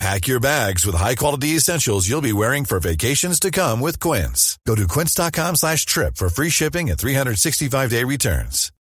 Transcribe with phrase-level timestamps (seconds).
[0.00, 4.58] Pack your bags with high-quality essentials you'll be wearing for vacations to come with Quince.
[4.66, 8.72] Go to quince.com slash trip for free shipping and 365-day returns.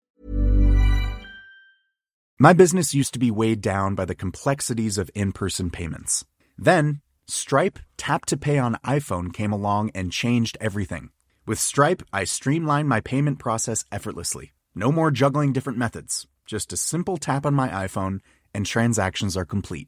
[2.40, 6.26] My business used to be weighed down by the complexities of in-person payments.
[6.58, 11.10] Then, Stripe Tap to Pay on iPhone came along and changed everything.
[11.46, 14.52] With Stripe, I streamlined my payment process effortlessly.
[14.76, 16.28] No more juggling different methods.
[16.46, 18.20] Just a simple tap on my iPhone
[18.54, 19.88] and transactions are complete.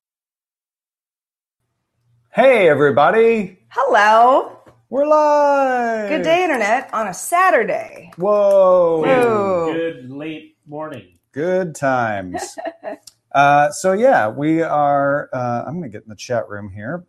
[2.33, 3.59] Hey, everybody.
[3.67, 4.57] Hello.
[4.89, 6.07] We're live.
[6.07, 8.13] Good day, Internet, on a Saturday.
[8.15, 9.03] Whoa.
[9.05, 9.73] Whoa.
[9.73, 11.19] Good late morning.
[11.33, 12.57] Good times.
[13.33, 15.29] uh, so, yeah, we are.
[15.33, 17.03] Uh, I'm going to get in the chat room here.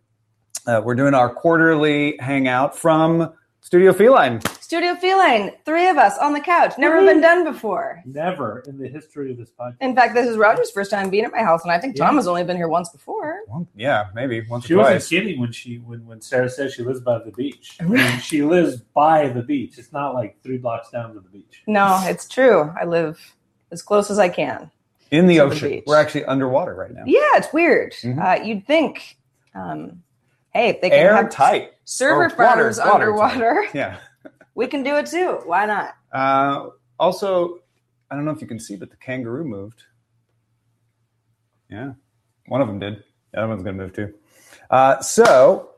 [0.67, 3.33] Uh, we're doing our quarterly hangout from
[3.65, 4.41] Studio Feline.
[4.59, 6.73] Studio Feline, three of us on the couch.
[6.77, 8.03] Never been done before.
[8.05, 9.77] Never in the history of this podcast.
[9.79, 12.17] In fact, this is Roger's first time being at my house, and I think Tom
[12.17, 13.39] has only been here once before.
[13.47, 15.07] Well, yeah, maybe once She or wasn't twice.
[15.09, 17.77] kidding when she when, when Sarah says she lives by the beach.
[17.79, 19.77] I mean, she lives by the beach.
[19.77, 21.63] It's not like three blocks down to the beach.
[21.65, 22.69] No, it's true.
[22.79, 23.17] I live
[23.71, 24.69] as close as I can.
[25.09, 25.83] In the To the ocean.
[25.87, 27.03] We're actually underwater right now.
[27.05, 27.93] Yeah, it's weird.
[27.93, 28.19] Mhm.
[28.41, 29.17] Uh, you'd think,
[29.55, 30.03] um,
[30.53, 31.71] hey, if they can have Airtight.
[31.83, 33.67] server farms water- underwater.
[33.73, 33.97] Yeah.
[34.55, 35.39] we can do it too.
[35.45, 35.95] Why not?
[36.11, 36.69] Uh,
[36.99, 37.59] also,
[38.09, 39.83] I don't know if you can see, but the kangaroo moved.
[41.69, 41.93] Yeah,
[42.47, 43.03] one of them did.
[43.31, 44.13] The other one's going to move too.
[44.69, 45.71] Uh, so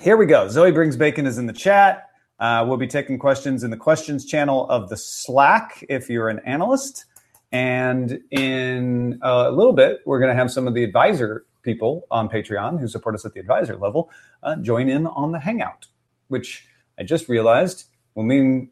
[0.00, 0.48] here we go.
[0.48, 2.06] Zoe brings bacon is in the chat.
[2.38, 6.40] Uh, we'll be taking questions in the questions channel of the Slack if you're an
[6.46, 7.04] analyst.
[7.52, 12.28] And in a little bit, we're going to have some of the advisor people on
[12.28, 14.10] Patreon who support us at the advisor level
[14.42, 15.86] uh, join in on the Hangout,
[16.28, 16.66] which
[16.98, 17.84] I just realized
[18.14, 18.70] will mean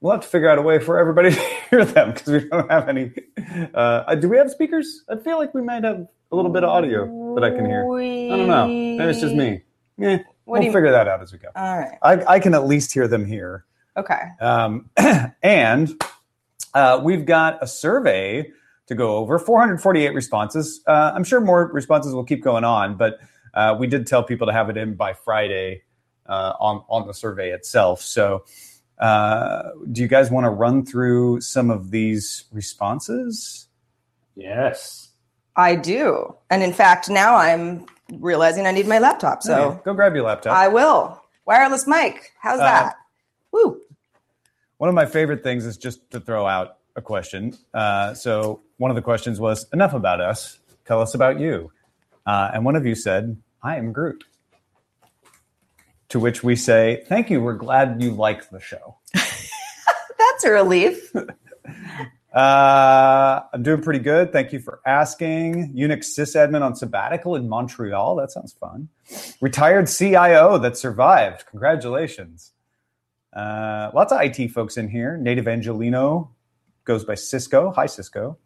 [0.00, 2.70] we'll have to figure out a way for everybody to hear them because we don't
[2.70, 3.12] have any.
[3.74, 5.04] Uh, do we have speakers?
[5.08, 7.82] I feel like we might have a little bit of audio that I can hear.
[7.82, 8.66] I don't know.
[8.66, 9.62] Maybe it's just me.
[9.98, 11.48] Yeah, we'll figure that out as we go.
[11.56, 11.98] All right.
[12.02, 13.64] I, I can at least hear them here.
[13.96, 14.20] Okay.
[14.40, 14.90] Um,
[15.42, 16.02] and
[16.74, 18.50] uh, we've got a survey
[18.86, 20.80] to go over 448 responses.
[20.86, 23.18] Uh, I'm sure more responses will keep going on, but
[23.54, 25.82] uh, we did tell people to have it in by Friday
[26.26, 28.00] uh, on, on the survey itself.
[28.02, 28.44] So,
[28.98, 33.68] uh, do you guys want to run through some of these responses?
[34.34, 35.10] Yes.
[35.56, 36.34] I do.
[36.50, 39.42] And in fact, now I'm realizing I need my laptop.
[39.42, 40.54] So Okay, go grab your laptop.
[40.56, 41.20] I will.
[41.46, 42.32] Wireless mic.
[42.40, 42.94] How's Uh, that?
[43.52, 43.80] Woo.
[44.78, 47.56] One of my favorite things is just to throw out a question.
[47.72, 50.58] Uh, so one of the questions was, "Enough about us.
[50.86, 51.70] Tell us about you."
[52.26, 54.24] Uh, and one of you said, "I am Groot."
[56.10, 57.40] To which we say, "Thank you.
[57.42, 61.12] We're glad you like the show." That's a relief.
[62.36, 64.30] Uh, I'm doing pretty good.
[64.30, 65.72] Thank you for asking.
[65.74, 68.14] Unix sysadmin on sabbatical in Montreal.
[68.16, 68.90] That sounds fun.
[69.40, 71.46] Retired CIO that survived.
[71.46, 72.52] Congratulations.
[73.32, 75.16] Uh, lots of IT folks in here.
[75.16, 76.30] Native Angelino
[76.86, 77.72] goes by Cisco.
[77.72, 78.38] Hi, Cisco.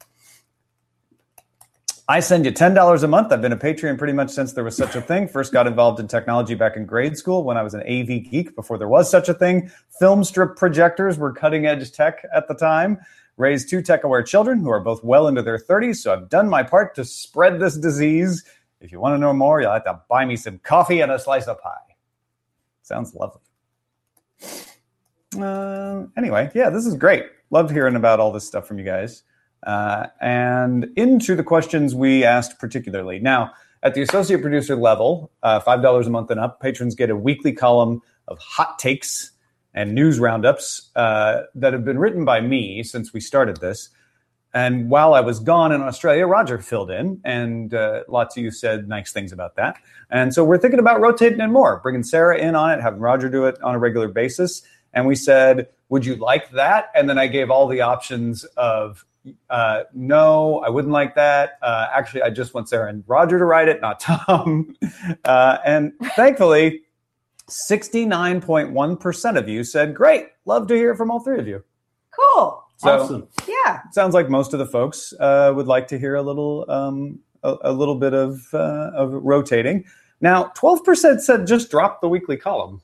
[2.09, 3.31] I send you $10 a month.
[3.31, 5.29] I've been a Patreon pretty much since there was such a thing.
[5.29, 8.57] First got involved in technology back in grade school when I was an AV geek
[8.57, 9.71] before there was such a thing.
[10.01, 12.99] Film strip projectors were cutting edge tech at the time.
[13.37, 16.49] Raised two tech aware children who are both well into their 30s, so I've done
[16.49, 18.45] my part to spread this disease.
[18.81, 21.19] If you want to know more, you'll have to buy me some coffee and a
[21.19, 21.95] slice of pie.
[22.83, 23.41] Sounds lovely.
[25.41, 27.27] Uh, anyway, yeah, this is great.
[27.51, 29.23] Loved hearing about all this stuff from you guys.
[29.63, 33.19] Uh, and into the questions we asked particularly.
[33.19, 33.53] Now,
[33.83, 37.53] at the associate producer level, uh, $5 a month and up, patrons get a weekly
[37.53, 39.33] column of hot takes
[39.75, 43.91] and news roundups uh, that have been written by me since we started this.
[44.53, 48.51] And while I was gone in Australia, Roger filled in, and uh, lots of you
[48.51, 49.77] said nice things about that.
[50.11, 53.29] And so we're thinking about rotating it more, bringing Sarah in on it, having Roger
[53.29, 54.63] do it on a regular basis.
[54.93, 56.91] And we said, Would you like that?
[56.95, 59.05] And then I gave all the options of
[59.51, 61.59] uh, no, I wouldn't like that.
[61.61, 64.75] Uh, actually, I just want Sarah and Roger to write it, not Tom.
[65.25, 66.83] Uh, and thankfully,
[67.49, 71.63] 69.1% of you said, great, love to hear from all three of you.
[72.11, 72.65] Cool.
[72.79, 73.29] So awesome.
[73.47, 73.81] Yeah.
[73.93, 77.57] sounds like most of the folks uh, would like to hear a little, um, a,
[77.65, 79.85] a little bit of, uh, of rotating.
[80.23, 82.81] Now, 12% said just drop the weekly column.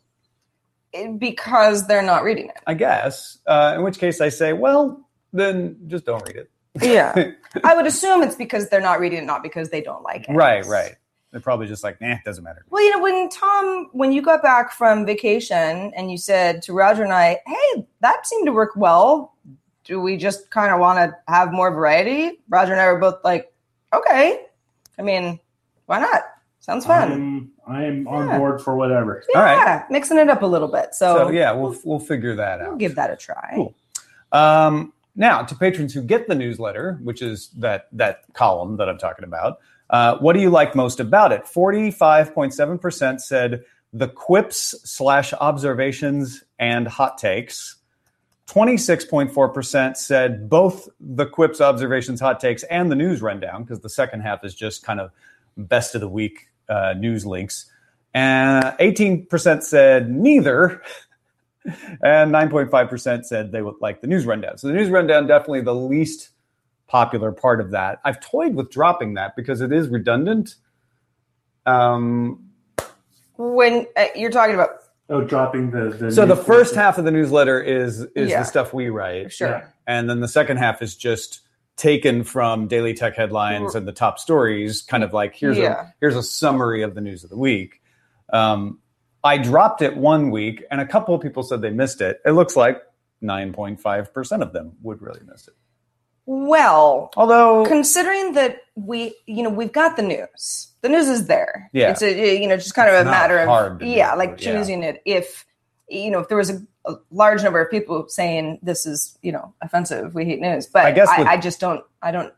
[1.18, 2.62] Because they're not reading it.
[2.66, 3.38] I guess.
[3.46, 6.50] Uh, in which case I say, well, then just don't read it.
[6.80, 7.32] Yeah.
[7.64, 10.32] I would assume it's because they're not reading it, not because they don't like it.
[10.32, 10.94] Right, right.
[11.32, 12.64] They're probably just like, nah, it doesn't matter.
[12.70, 16.72] Well, you know, when Tom, when you got back from vacation and you said to
[16.72, 19.34] Roger and I, hey, that seemed to work well.
[19.84, 22.40] Do we just kind of want to have more variety?
[22.48, 23.52] Roger and I were both like,
[23.92, 24.46] okay.
[24.98, 25.38] I mean,
[25.86, 26.22] why not?
[26.60, 27.12] Sounds fun.
[27.12, 29.22] I'm, I'm on board for whatever.
[29.36, 29.54] All right.
[29.56, 30.94] yeah, mixing it up a little bit.
[30.94, 32.78] So, So yeah, we'll we'll figure that we'll out.
[32.78, 33.52] give that a try.
[33.54, 33.74] Cool.
[34.32, 38.98] Um, now, to patrons who get the newsletter, which is that that column that I'm
[38.98, 39.60] talking about,
[39.90, 41.46] uh, what do you like most about it?
[41.46, 47.76] Forty-five point seven percent said the quips slash observations and hot takes.
[48.46, 53.62] Twenty-six point four percent said both the quips, observations, hot takes, and the news rundown,
[53.62, 55.12] because the second half is just kind of
[55.56, 57.70] best of the week uh, news links.
[58.14, 60.82] And eighteen percent said neither
[62.02, 64.56] and 9.5% said they would like the news rundown.
[64.56, 66.30] So the news rundown definitely the least
[66.86, 67.98] popular part of that.
[68.04, 70.54] I've toyed with dropping that because it is redundant.
[71.66, 72.50] Um,
[73.36, 74.70] When uh, you're talking about,
[75.08, 75.90] Oh, dropping the.
[75.90, 78.40] the so the first half of the newsletter is is Yeah.
[78.40, 79.48] the stuff we write, sure.
[79.48, 79.64] Yeah.
[79.86, 81.40] and then the second half is just
[81.76, 85.82] taken from daily tech headlines and the top stories, kind of like here's Yeah.
[85.82, 87.80] a here's a summary of the news of the week.
[88.32, 88.80] Um,
[89.22, 92.20] I dropped it one week, and a couple of people said they missed it.
[92.24, 92.80] It looks like
[93.22, 95.54] 9.5% of them would really miss it.
[96.26, 101.70] Well, Although, considering that we you know we've got the news the news is there
[101.72, 101.90] Yeah.
[101.92, 104.36] it's a you know just kind of a matter of yeah do, like yeah.
[104.52, 105.46] choosing it if
[105.88, 109.32] you know if there was a, a large number of people saying this is you
[109.32, 112.32] know offensive we hate news but I i guess I, I just don't i don't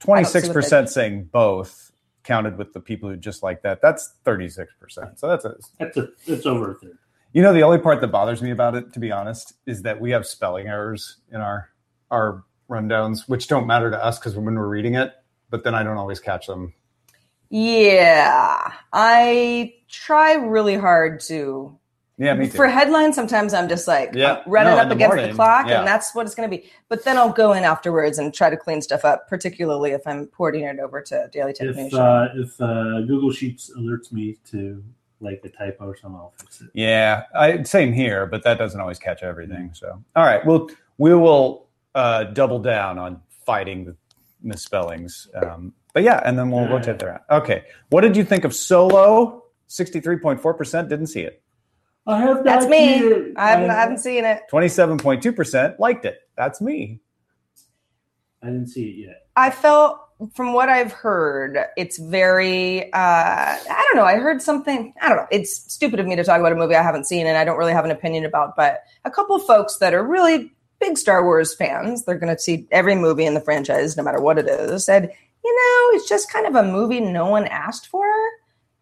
[0.00, 1.90] 26% saying both
[2.24, 3.80] counted with the people who just like that.
[3.80, 4.66] That's 36%.
[5.18, 6.08] So that's a, That's a.
[6.26, 6.98] It's over a third.
[7.32, 10.00] you know, the only part that bothers me about it, to be honest, is that
[10.00, 11.70] we have spelling errors in our,
[12.10, 15.12] our rundowns, which don't matter to us because when we're reading it,
[15.50, 16.74] but then I don't always catch them.
[17.50, 21.78] yeah i try really hard to
[22.16, 22.52] Yeah, me too.
[22.56, 24.42] for headlines sometimes i'm just like Yeah.
[24.46, 25.78] I'm running No, in up the against morning, the clock yeah.
[25.80, 28.50] and that's what it's going to be but then i'll go in afterwards and try
[28.50, 31.98] to clean stuff up particularly if i'm porting it over to daily tech If Nation.
[31.98, 34.82] uh, if uh, Google Sheets alerts me to
[35.20, 36.68] like a typo or something, I'll fix it.
[36.74, 39.70] Yeah, I, same here, but that doesn't always catch everything.
[39.72, 40.68] So, all right, well,
[40.98, 43.96] we will uh, double down on fighting the
[44.42, 45.28] misspellings.
[45.34, 46.72] Um, but yeah, and then we'll Yeah.
[46.74, 47.22] rotate there.
[47.30, 49.44] Okay, what did you think of Solo?
[49.68, 51.40] Sixty-three point four percent didn't see it.
[52.06, 52.98] I have not That's me.
[53.00, 53.32] seen it.
[53.36, 54.42] I haven't, I haven't seen it.
[54.50, 56.18] Twenty-seven point two percent liked it.
[56.36, 57.00] That's me.
[58.42, 59.26] I didn't see it yet.
[59.36, 60.00] I felt,
[60.34, 62.92] from what I've heard, it's very.
[62.92, 64.04] Uh, I don't know.
[64.04, 64.92] I heard something.
[65.00, 65.26] I don't know.
[65.30, 67.56] It's stupid of me to talk about a movie I haven't seen and I don't
[67.56, 68.54] really have an opinion about.
[68.54, 72.66] But a couple folks that are really big Star Wars fans, they're going to see
[72.70, 74.84] every movie in the franchise, no matter what it is.
[74.84, 75.10] Said,
[75.42, 78.04] you know, it's just kind of a movie no one asked for,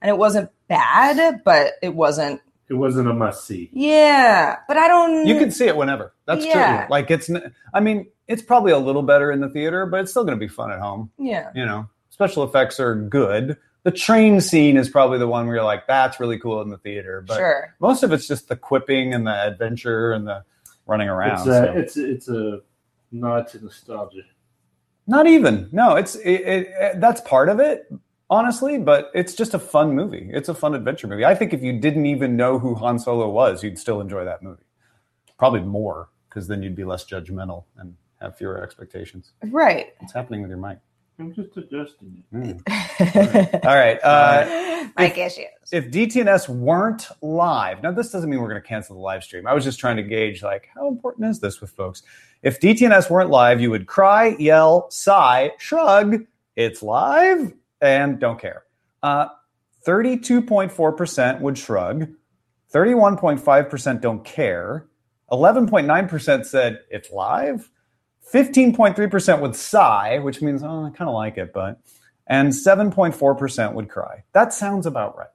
[0.00, 2.41] and it wasn't bad, but it wasn't.
[2.69, 3.69] It wasn't a must see.
[3.73, 5.26] Yeah, but I don't.
[5.26, 6.14] You can see it whenever.
[6.26, 6.78] That's Yeah.
[6.78, 6.87] true.
[6.90, 7.31] Like it's.
[7.75, 10.40] I mean, it's probably a little better in the theater, but it's still going to
[10.42, 11.11] be fun at home.
[11.19, 11.50] Yeah.
[11.54, 13.57] you know, special effects are good.
[13.83, 16.78] The train scene is probably the one where you're like, that's really cool in the
[16.78, 17.23] theater.
[17.26, 17.75] But Sure.
[17.81, 20.45] most of it's just the quipping and the adventure and the
[20.87, 21.40] running around.
[21.40, 21.69] It's a, so.
[21.69, 22.61] Uh, it's it's a
[23.11, 24.23] nod to nostalgia.
[25.07, 25.69] Not even.
[25.73, 27.92] No, it's it, it, it- that's part of it,
[28.33, 28.79] honestly.
[28.79, 30.29] But it's just a fun movie.
[30.33, 31.25] It's a fun adventure movie.
[31.25, 34.43] I think if you didn't even know who Han Solo was, you'd still enjoy that
[34.43, 34.65] movie.
[35.39, 39.33] Probably more because then you'd be less judgmental and have fewer expectations.
[39.45, 39.95] Right.
[39.99, 40.79] What's happening with your mic?
[41.19, 42.65] I'm just adjusting it.
[42.65, 43.65] Mm.
[43.67, 43.99] All right.
[44.03, 45.47] Uh, Mike issues.
[45.71, 49.47] if DTNS weren't live, now this doesn't mean we're going to cancel the live stream.
[49.47, 52.03] I was just trying to gauge like how important is this with folks.
[52.43, 56.25] If DTNS weren't live, you would cry, yell, sigh, shrug.
[56.57, 58.62] It's live and don't care.
[59.03, 59.27] Uh,
[59.87, 62.09] 32.4% would shrug.
[62.73, 64.87] 31.5% don't care.
[65.31, 67.69] 11.9% said it's live.
[68.33, 71.81] 15.3% would sigh, which means, oh, I kind of like it, but.
[72.29, 74.23] And 7.4% would cry.
[74.33, 75.27] That sounds about right.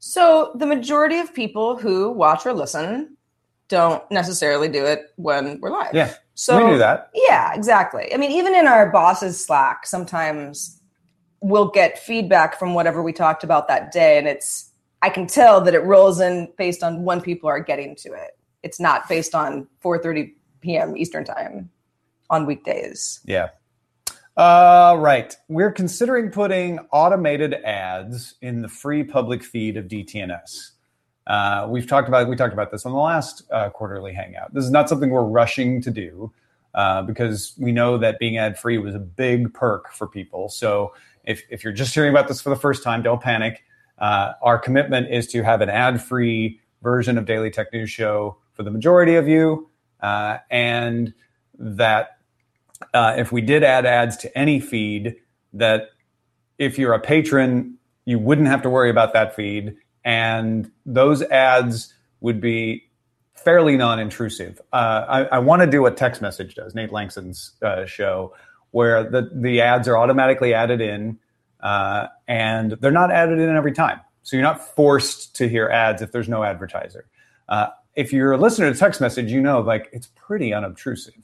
[0.00, 3.16] So the majority of people who watch or listen
[3.68, 5.94] don't necessarily do it when we're live.
[5.94, 7.10] Yeah, So we knew that.
[7.14, 8.12] Yeah, exactly.
[8.12, 10.79] I mean, even in our boss's Slack, sometimes
[11.40, 14.70] we'll get feedback from whatever we talked about that day, and it's
[15.02, 18.36] I can tell that it rolls in based on when people are getting to it.
[18.62, 20.96] It's not based on 4:30 p.m.
[20.96, 21.70] Eastern time
[22.28, 23.20] on weekdays.
[23.24, 23.48] Yeah.
[24.36, 25.36] Uh, right.
[25.48, 30.70] We're considering putting automated ads in the free public feed of DTNS.
[31.26, 34.52] Uh, we've talked about we talked about this on the last uh, quarterly hangout.
[34.54, 36.32] This is not something we're rushing to do
[36.74, 40.48] uh, because we know that being ad free was a big perk for people.
[40.48, 40.92] So
[41.24, 43.62] if if you're just hearing about this for the first time, don't panic.
[43.98, 48.38] Uh, our commitment is to have an ad free version of Daily Tech News Show
[48.52, 49.68] for the majority of you,
[50.00, 51.12] uh, and
[51.58, 52.18] that
[52.94, 55.16] uh, if we did add ads to any feed,
[55.52, 55.90] that
[56.58, 61.92] if you're a patron, you wouldn't have to worry about that feed, and those ads
[62.20, 62.84] would be
[63.34, 64.60] fairly non-intrusive.
[64.72, 68.34] Uh, I, I want to do what text message does, Nate Lanxon's uh, show,
[68.72, 71.18] where the the ads are automatically added in,
[71.60, 74.00] uh, and they're not added in every time.
[74.22, 77.06] So you're not forced to hear ads if there's no advertiser.
[77.48, 81.14] Uh, if you're a listener to text message, you know like it's pretty unobtrusive.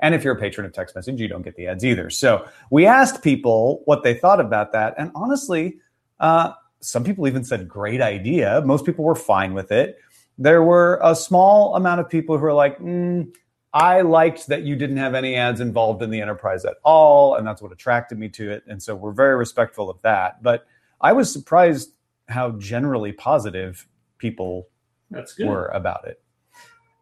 [0.00, 2.10] And if you're a patron of text message, you don't get the ads either.
[2.10, 5.78] So we asked people what they thought about that, and honestly,
[6.20, 8.62] uh, some people even said great idea.
[8.64, 9.98] Most people were fine with it.
[10.38, 13.32] There were a small amount of people who were like, mm,
[13.72, 17.46] I liked that you didn't have any ads involved in the enterprise at all, and
[17.46, 18.64] that's what attracted me to it.
[18.66, 20.42] And so we're very respectful of that.
[20.42, 20.66] But
[21.00, 21.90] I was surprised
[22.28, 23.86] how generally positive
[24.18, 24.68] people
[25.10, 25.46] That's good.
[25.48, 26.22] were about it.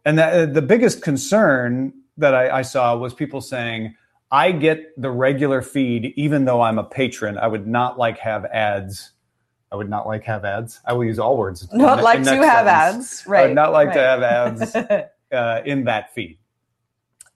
[0.03, 3.95] And that, the biggest concern that I, I saw was people saying,
[4.31, 7.37] I get the regular feed, even though I'm a patron.
[7.37, 9.11] I would not like have ads.
[9.71, 10.79] I would not like have ads.
[10.85, 11.67] I will use all words.
[11.73, 13.21] Not in- like in to have sentence.
[13.21, 13.43] ads, right?
[13.43, 14.75] I would not like to have ads
[15.31, 16.37] uh, in that feed.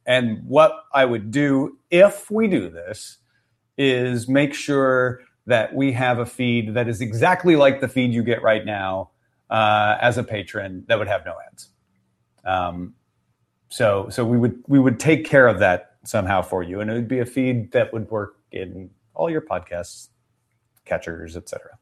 [0.10, 3.20] And what I would do if we do this
[3.78, 8.24] is make sure that we have a feed that is exactly like the feed you
[8.24, 9.12] get right now
[9.51, 11.70] uh, as a patron that would have no ads.
[12.44, 12.96] Um,
[13.70, 16.96] so so we would we would take care of that somehow for you, and it
[16.96, 20.08] would be a feed that would work in all your podcasts,
[20.86, 21.78] catchers, etc.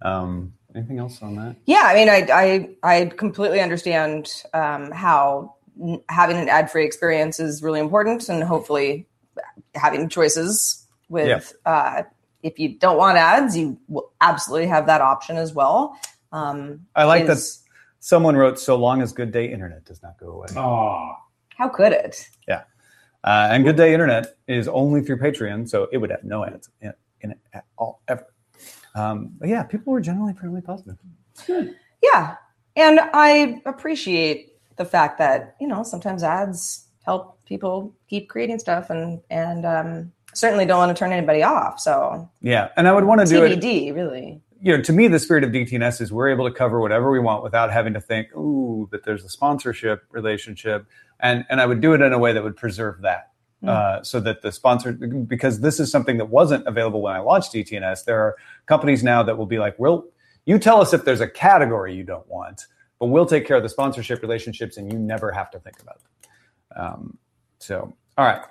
[0.00, 1.56] Um, anything else on that?
[1.66, 5.56] Yeah, I mean, I I, I completely understand um, how
[6.08, 9.06] having an ad free experience is really important, and hopefully
[9.74, 11.52] having choices with.
[11.66, 12.02] Uh,
[12.42, 15.98] if you don't want ads, you will absolutely have that option as well.
[16.32, 17.62] Um, I like that is-
[17.98, 21.16] someone wrote, "So long as Good Day Internet does not go away." Oh,
[21.58, 22.26] How could it?
[22.48, 22.62] Yeah,
[23.24, 26.70] uh, and Good Day Internet is only through Patreon, so it would have no ads
[26.80, 28.26] in, in it at all ever.
[28.94, 30.96] Um, but yeah, people were generally fairly positive.
[32.02, 32.36] Yeah,
[32.76, 34.49] and I appreciate
[34.80, 40.12] the fact that you know sometimes ads help people keep creating stuff, and and um,
[40.32, 41.78] certainly don't want to turn anybody off.
[41.78, 43.62] So Yeah, and I would want to do it.
[43.92, 44.40] Really.
[44.62, 47.18] You know, to me, the spirit of DTNS is we're able to cover whatever we
[47.18, 50.86] want without having to think, "Ooh, that there's a sponsorship relationship,"
[51.20, 53.26] and and I would do it in a way that would preserve that.
[53.62, 57.52] Uh, so that the sponsor, because this is something that wasn't available when I launched
[57.52, 58.34] DTNS, there are
[58.64, 60.06] companies now that will be like, "We'll,
[60.46, 62.66] you tell us if there's a category you don't want,
[63.00, 65.96] but we'll take care of the sponsorship relationships, and you never have to think about
[65.96, 67.18] it." Um,
[67.58, 68.42] so, all right.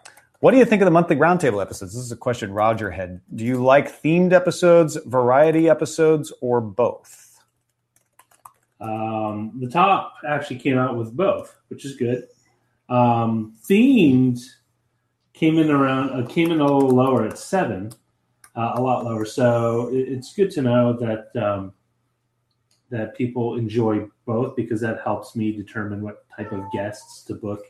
[0.41, 1.93] What do you think of the monthly roundtable episodes?
[1.93, 3.19] This is a question Roger had.
[3.35, 7.29] Do you like themed episodes, variety episodes, or both?
[8.79, 12.27] Um, the top actually came out with both, which is good.
[12.87, 14.39] Um, themed
[15.33, 17.91] came in around uh, came in a little lower at seven,
[18.55, 19.25] uh, a lot lower.
[19.25, 21.73] So it, it's good to know that um,
[22.89, 27.62] that people enjoy both because that helps me determine what type of guests to book.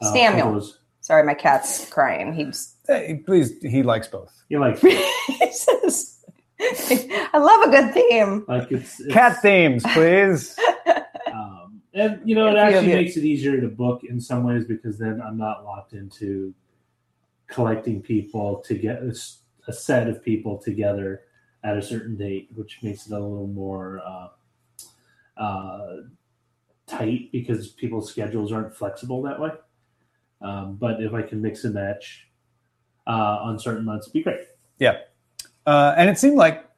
[0.00, 0.52] uh, Samuel.
[0.54, 2.32] those- Sorry, my cat's crying.
[2.32, 4.32] He's Hey, please, he likes both.
[4.48, 6.24] You like he says,
[6.60, 10.56] "I love a good theme." like it's, it's Cat themes, please.
[11.32, 13.02] Um, and you know, it actually have it.
[13.02, 16.54] makes it easier to book in some ways because then I'm not locked into
[17.48, 21.22] collecting people to get a set of people together
[21.64, 25.96] at a certain date, which makes it a little more uh, uh,
[26.86, 29.50] tight because people's schedules aren't flexible that way.
[30.40, 32.28] Um, but if I can mix and match
[33.06, 34.40] uh, on certain months, it'd be great.
[34.78, 34.98] Yeah.
[35.66, 36.68] Uh, and it seemed like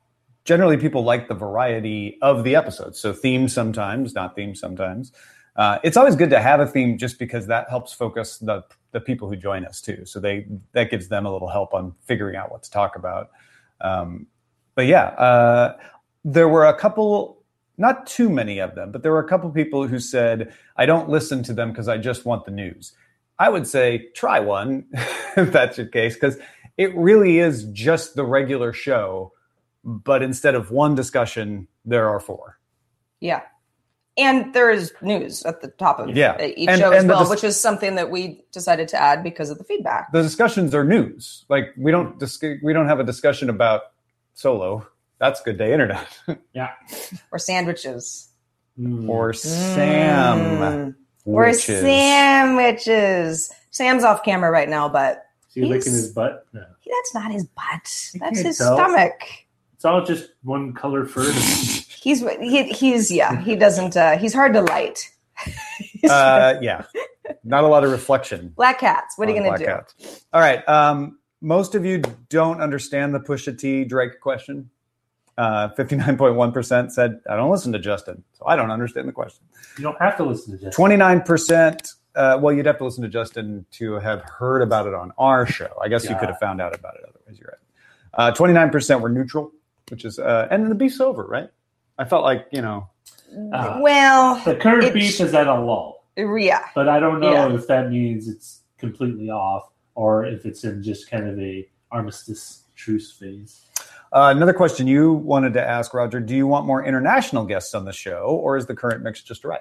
[0.44, 2.98] generally people like the variety of the episodes.
[2.98, 5.12] So themes sometimes, not themes sometimes.
[5.56, 9.00] Uh, it's always good to have a theme just because that helps focus the the
[9.00, 10.04] people who join us too.
[10.04, 13.30] So they that gives them a little help on figuring out what to talk about.
[13.80, 14.26] Um,
[14.74, 15.76] but yeah, uh,
[16.24, 17.42] there were a couple
[17.76, 21.08] not too many of them, but there were a couple people who said, I don't
[21.08, 22.92] listen to them because I just want the news.
[23.40, 24.86] I would say try one
[25.36, 26.36] if that's your case, because
[26.76, 29.32] it really is just the regular show,
[29.82, 32.58] but instead of one discussion, there are four.
[33.20, 33.42] Yeah.
[34.16, 36.40] And there is news at the top of Yeah.
[36.40, 39.02] each And- show as and the well, dis- which is something that we decided to
[39.02, 40.12] add because of the feedback.
[40.12, 41.44] The discussions are news.
[41.48, 43.82] Like we don't dis- we don't have a discussion about
[44.34, 44.86] solo.
[45.18, 46.06] That's good day internet
[46.52, 46.70] Yeah.
[47.32, 48.28] Or sandwiches.
[48.78, 49.08] Mm.
[49.08, 50.38] or Sam.
[50.38, 50.94] Mm.
[51.24, 51.80] Or witches.
[51.80, 53.52] sandwiches.
[53.70, 56.46] Sam's off camera right now, but Is he licking his butt?
[56.52, 56.60] No.
[56.84, 58.10] that's not his butt.
[58.14, 58.76] You That's his tell.
[58.76, 59.12] stomach.
[59.74, 61.30] It's all just one color fur.
[61.32, 63.40] He's he, he's yeah.
[63.40, 63.96] He doesn't.
[63.96, 65.10] uh He's hard to light.
[66.08, 66.84] Uh, yeah,
[67.44, 68.48] not a lot of reflection.
[68.54, 69.16] black cats.
[69.16, 69.64] What are you gonna do?
[69.64, 70.24] Black Cats.
[70.34, 70.62] All right.
[70.68, 74.70] Um, most of you don't understand the Pusha T Drake question.
[75.36, 79.44] Uh, 59.1% said, I don't listen to Justin, so I don't understand the question.
[79.76, 80.84] you don't have to listen to Justin.
[80.84, 85.12] 29%, uh, well, you'd have to listen to Justin to have heard about it on
[85.18, 85.76] our show.
[85.82, 87.38] I guess you could have found out about it otherwise.
[87.40, 87.48] You're
[88.16, 88.28] right.
[88.28, 89.50] Uh, 29% were neutral,
[89.90, 91.50] which is, uh, and the beef's over, right?
[91.98, 92.88] I felt like, you know,
[93.52, 96.66] Uh, Well, the current it- beef is at a lull, yeah.
[96.76, 97.54] but I don't know Yeah.
[97.54, 102.64] if that means it's completely off or if it's in just kind of a armistice
[102.74, 103.66] truce phase.
[104.12, 106.20] Uh, another question you wanted to ask, Roger.
[106.20, 109.44] Do you want more international guests on the show, or is the current mix just
[109.44, 109.60] right?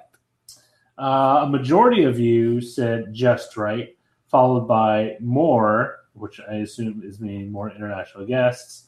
[0.96, 3.96] Uh, a majority of you said just right,
[4.28, 8.84] followed by more, which I assume is meaning more international guests.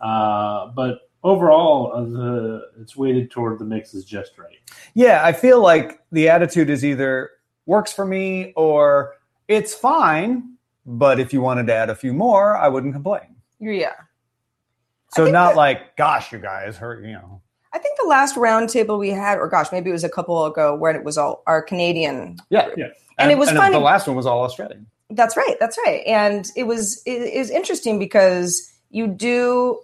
[0.00, 4.58] Uh, but overall, uh, the it's weighted toward the mix is just right.
[4.94, 7.30] Yeah, I feel like the attitude is either
[7.66, 9.16] works for me or
[9.48, 10.51] it's fine,
[10.86, 13.36] but if you wanted to add a few more, I wouldn't complain.
[13.60, 13.92] Yeah.
[15.14, 17.40] So not that- like, gosh, you guys hurt, you know.
[17.74, 20.74] I think the last roundtable we had, or gosh, maybe it was a couple ago
[20.74, 22.36] where it was all our Canadian.
[22.50, 22.88] Yeah, Yeah.
[23.18, 24.86] And it was funny- The last one was all Australian.
[25.10, 25.56] That's right.
[25.60, 26.02] That's right.
[26.06, 29.78] And it was it is interesting because you do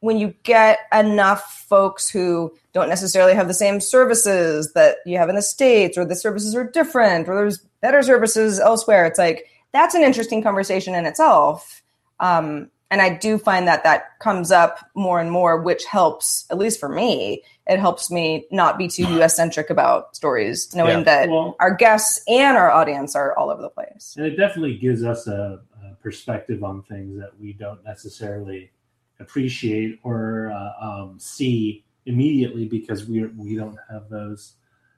[0.00, 5.30] when you get enough folks who don't necessarily have the same services that you have
[5.30, 9.06] in the states, or the services are different, or there's better services elsewhere.
[9.06, 11.82] It's like that's an interesting conversation in itself.
[12.20, 16.58] Um, and I do find that that comes up more and more, which helps, at
[16.58, 21.04] least for me, it helps me not be too US centric about stories, knowing Yeah.
[21.04, 24.14] that Well- our guests and our audience are all over the place.
[24.16, 28.70] And it definitely gives us a, a perspective on things that we don't necessarily
[29.18, 34.54] appreciate or uh, um, see immediately because we we don't have those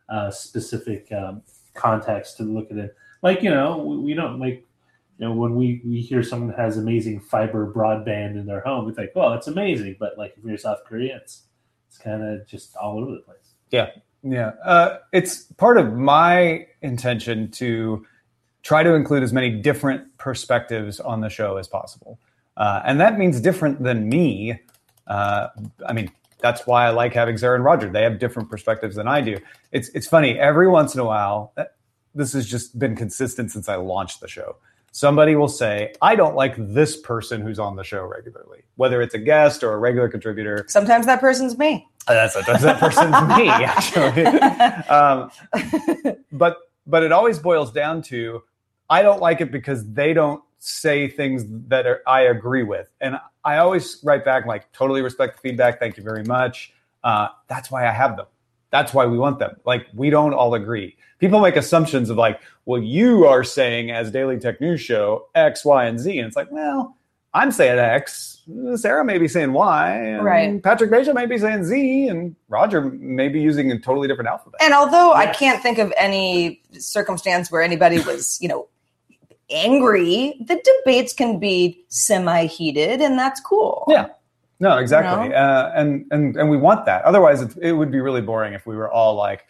[0.08, 1.42] uh, specific um,
[1.74, 2.96] contexts to look at it.
[3.26, 4.64] Like you know, we, we don't like
[5.18, 8.98] you know when we we hear someone has amazing fiber broadband in their home, it's
[8.98, 9.96] like, well, it's amazing.
[9.98, 11.42] But like if you're South Korea, it's
[11.88, 13.54] it's kind of just all over the place.
[13.70, 13.90] Yeah
[14.28, 18.04] yeah, uh, it's part of my intention to
[18.62, 22.18] try to include as many different perspectives on the show as possible,
[22.56, 24.58] uh, and that means different than me.
[25.06, 25.48] Uh,
[25.86, 26.10] I mean,
[26.40, 27.88] that's why I like having Sarah and Roger.
[27.88, 29.38] They have different perspectives than I do.
[29.70, 31.52] It's it's funny every once in a while.
[32.16, 34.56] This has just been consistent since I launched the show.
[34.90, 39.14] Somebody will say, "I don't like this person who's on the show regularly, whether it's
[39.14, 41.86] a guest or a regular contributor." Sometimes that person's me.
[42.08, 44.24] Uh, That's that's that person's me, actually.
[44.88, 45.30] Um,
[46.32, 48.42] but but it always boils down to
[48.88, 53.18] I don't like it because they don't say things that are, I agree with, and
[53.44, 55.78] I always write back like totally respect the feedback.
[55.78, 56.72] Thank you very much.
[57.04, 58.26] Uh, that's why I have them.
[58.70, 59.56] That's why we want them.
[59.64, 60.96] Like we don't all agree.
[61.18, 65.64] People make assumptions of like, well, you are saying as Daily Tech News Show X,
[65.64, 66.96] Y, and Z, and it's like, well,
[67.32, 68.42] I'm saying X.
[68.76, 69.92] Sarah may be saying Y.
[69.92, 70.62] And Right.
[70.62, 74.60] Patrick Beja may be saying Z, and Roger may be using a totally different alphabet.
[74.62, 78.68] And although I can't think of any circumstance where anybody was, you know,
[79.50, 83.84] angry, the debates can be semi-heated, and that's cool.
[83.88, 84.08] Yeah.
[84.58, 85.36] No, exactly, You know?
[85.36, 87.02] uh, and and and we want that.
[87.04, 89.44] Otherwise, it, it would be really boring if we were all like,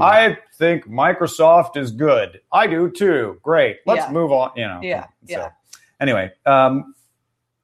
[0.00, 2.40] "I think Microsoft is good.
[2.52, 3.38] I do too.
[3.42, 3.78] Great.
[3.86, 4.12] Let's Yeah.
[4.12, 4.80] move on." You know.
[4.82, 5.50] Yeah, So, yeah.
[6.00, 6.94] anyway, um,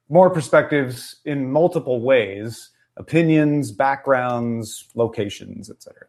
[0.09, 6.07] more perspectives in multiple ways, opinions, backgrounds, locations, etc.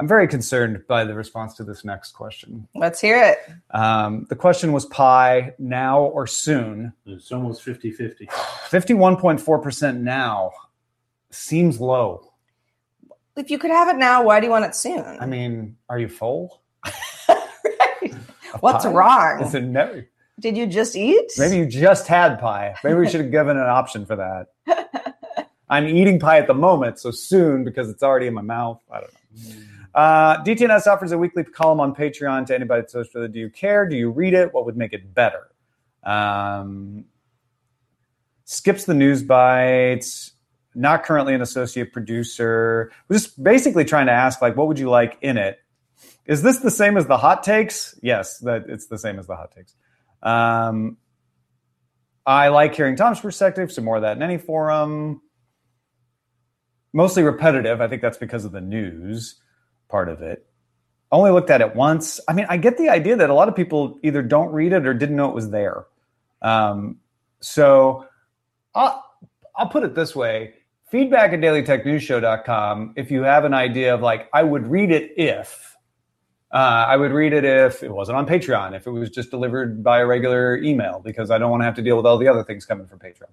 [0.00, 2.68] I'm very concerned by the response to this next question.
[2.74, 3.38] Let's hear it.
[3.76, 6.92] Um, the question was pie now or soon.
[7.04, 8.28] it's almost 50-50.
[8.28, 10.52] 51.4% now
[11.30, 12.32] seems low.
[13.36, 15.18] If you could have it now, why do you want it soon?
[15.20, 16.62] I mean, are you full?
[18.60, 18.90] What's Pie?
[18.92, 19.40] wrong?
[19.42, 20.06] Is it never?
[20.40, 21.32] Did you just eat?
[21.38, 22.76] Maybe you just had pie.
[22.84, 24.46] Maybe we should have given an option for that.
[25.68, 28.80] I'm eating pie at the moment, so soon because it's already in my mouth.
[28.90, 29.77] I don't know.
[29.98, 33.26] Uh, DTNS offers a weekly column on Patreon to anybody that social.
[33.26, 33.84] Do you care?
[33.84, 34.54] Do you read it?
[34.54, 35.48] What would make it better?
[36.04, 37.06] Um,
[38.44, 40.34] skips the news bites.
[40.76, 42.92] Not currently an associate producer.
[43.08, 45.58] We're just basically trying to ask, like, what would you like in it?
[46.26, 47.98] Is this the same as the hot takes?
[48.00, 49.74] Yes, that it's the same as the hot takes.
[50.22, 50.96] Um,
[52.24, 55.22] I like hearing Tom's perspective, so more of that in any forum.
[56.92, 57.80] Mostly repetitive.
[57.80, 59.40] I think that's because of the news
[59.88, 60.46] part of it.
[61.10, 62.20] Only looked at it once.
[62.28, 64.86] I mean, I get the idea that a lot of people either don't read it
[64.86, 65.86] or didn't know it was there.
[66.42, 66.98] Um,
[67.40, 68.06] so
[68.74, 69.04] I'll,
[69.56, 70.54] I'll put it this way
[70.90, 75.76] feedback at dailytechnewsshow.com if you have an idea of like, I would read it if.
[76.50, 79.84] Uh, I would read it if it wasn't on Patreon, if it was just delivered
[79.84, 82.28] by a regular email, because I don't want to have to deal with all the
[82.28, 83.28] other things coming from Patreon.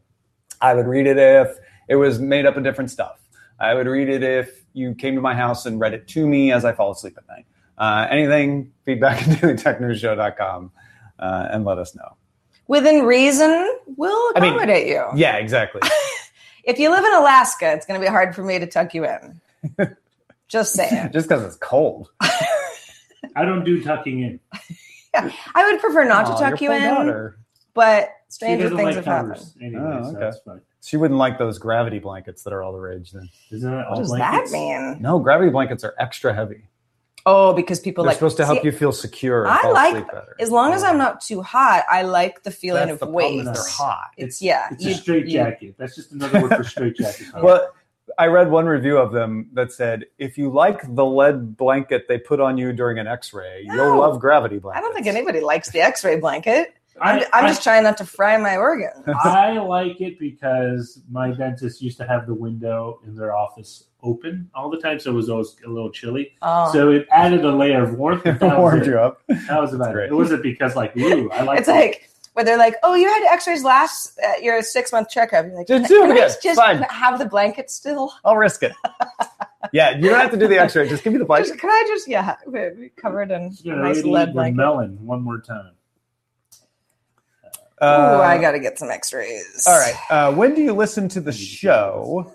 [0.60, 3.25] I would read it if it was made up of different stuff.
[3.60, 6.52] I would read it if you came to my house and read it to me
[6.52, 7.46] as I fall asleep at night.
[7.78, 10.72] Uh, anything, feedback at dailytechnewsshow.com
[11.20, 12.16] uh, and let us know.
[12.68, 15.04] Within reason, we'll I mean, accommodate you.
[15.16, 15.82] Yeah, exactly.
[16.68, 19.06] If you live in Alaska, it's going to be hard for me to tuck you
[19.06, 19.40] in.
[20.48, 21.12] Just saying.
[21.14, 22.10] just because it's cold.
[23.36, 24.40] I don't do tucking in.
[25.14, 27.38] yeah, I would prefer not Aw, to tuck you in, daughter.
[27.76, 29.44] but She stranger things like have happened.
[29.62, 30.20] Anyway, Oh, so okay.
[30.20, 30.40] that's.
[30.82, 33.28] She wouldn't like those gravity blankets that are all the rage then.
[33.52, 34.52] Isn't that What all does blankets?
[34.52, 35.02] that mean?
[35.02, 36.68] No, gravity blankets are extra heavy.
[37.28, 39.74] Oh, because people They're like supposed to help See, you feel secure and I fall
[39.74, 40.36] like better.
[40.40, 40.88] as long as oh.
[40.88, 41.84] I'm not too hot.
[41.90, 43.42] I like the feeling That's of the weight.
[43.42, 44.10] problem they're hot.
[44.16, 44.68] It's yeah.
[44.72, 45.74] It's you- a straight you- jacket.
[45.80, 47.26] That's just another word for straight jacket.
[47.42, 47.72] Well,
[48.20, 52.20] I read one review of them that said if you like the lead blanket they
[52.20, 54.78] put on you during an X-ray, you'll love gravity blankets.
[54.78, 56.76] I don't think anybody likes the X-ray blanket.
[57.02, 59.04] I'm, I, I'm I- just trying not to fry my organs.
[59.24, 64.50] I like it because my dentist used to have the window in their office open
[64.54, 66.34] all the time, so it was always a little chilly.
[66.42, 66.72] Oh.
[66.72, 68.26] So it added a layer of warmth.
[68.26, 68.88] It That was, warmed it.
[68.88, 69.22] you up.
[69.28, 70.12] That was about it.
[70.12, 71.60] It wasn't because like, ooh, I like.
[71.60, 75.56] it's like where they're like, "Oh, you had X-rays last at your six-month checkup." You're
[75.56, 76.36] like, Just "Can do it I again.
[76.44, 76.82] just Fine.
[76.84, 78.74] have the blanket still?" I'll risk it.
[79.74, 80.88] yeah, you don't have to do the X-ray.
[80.90, 81.48] Just give me the blanket.
[81.50, 84.58] Just, can I just yeah, be covered in you a know, nice lead the blanket?
[84.58, 85.72] melon one more time.
[87.80, 89.66] Uh, Ooh, I got to get some X-rays.
[89.68, 89.96] All right.
[90.10, 92.34] Uh, when do you listen to the show?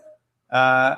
[0.51, 0.97] Uh,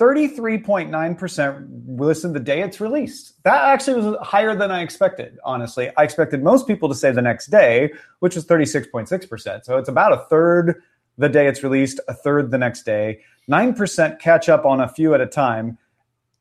[0.00, 3.42] 33.9% listen the day it's released.
[3.44, 5.90] That actually was higher than I expected, honestly.
[5.96, 9.64] I expected most people to say the next day, which was 36.6%.
[9.64, 10.82] So it's about a third
[11.18, 13.20] the day it's released, a third the next day.
[13.50, 15.76] 9% catch up on a few at a time.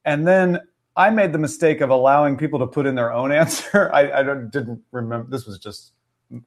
[0.06, 0.60] And then
[0.96, 3.92] I made the mistake of allowing people to put in their own answer.
[3.94, 5.30] I, I didn't remember.
[5.30, 5.92] This was just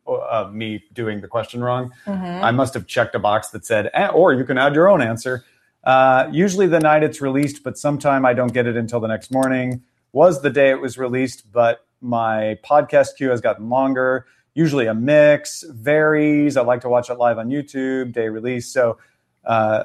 [0.07, 1.92] uh, me doing the question wrong.
[2.07, 2.42] Mhm.
[2.42, 5.03] I must have checked a box that said, "Eh, or you can add your own
[5.03, 5.45] answer.
[5.85, 9.33] Uh, usually the night it's released, but sometime I don't get it until the next
[9.33, 9.83] morning.
[10.12, 14.27] Was the day it was released, but my podcast queue has gotten longer.
[14.55, 16.57] Usually a mix, varies.
[16.57, 18.66] I like to watch it live on YouTube, day release.
[18.68, 18.99] So,
[19.45, 19.85] uh,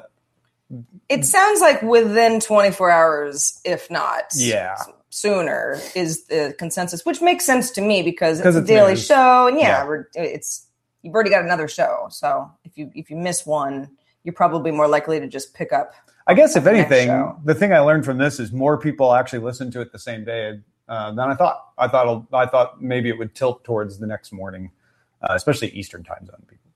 [1.08, 4.76] It sounds like within 24 hours, if not yeah.
[5.10, 9.06] Sooner, is the consensus, which makes sense to me because it's a it's daily news.
[9.06, 9.86] show, and yeah, Yeah.
[9.86, 10.66] We're, it's
[11.02, 13.90] you've already got another show, so if you if you miss one,
[14.24, 15.94] you're probably more likely to just pick up.
[16.26, 17.40] I guess if anything, show.
[17.44, 20.24] the thing I learned from this is more people actually listen to it the same
[20.24, 21.68] day uh, than I thought.
[21.78, 24.70] I thought I thought maybe it would tilt towards the next morning,
[25.22, 26.70] uh, especially Eastern time zone people.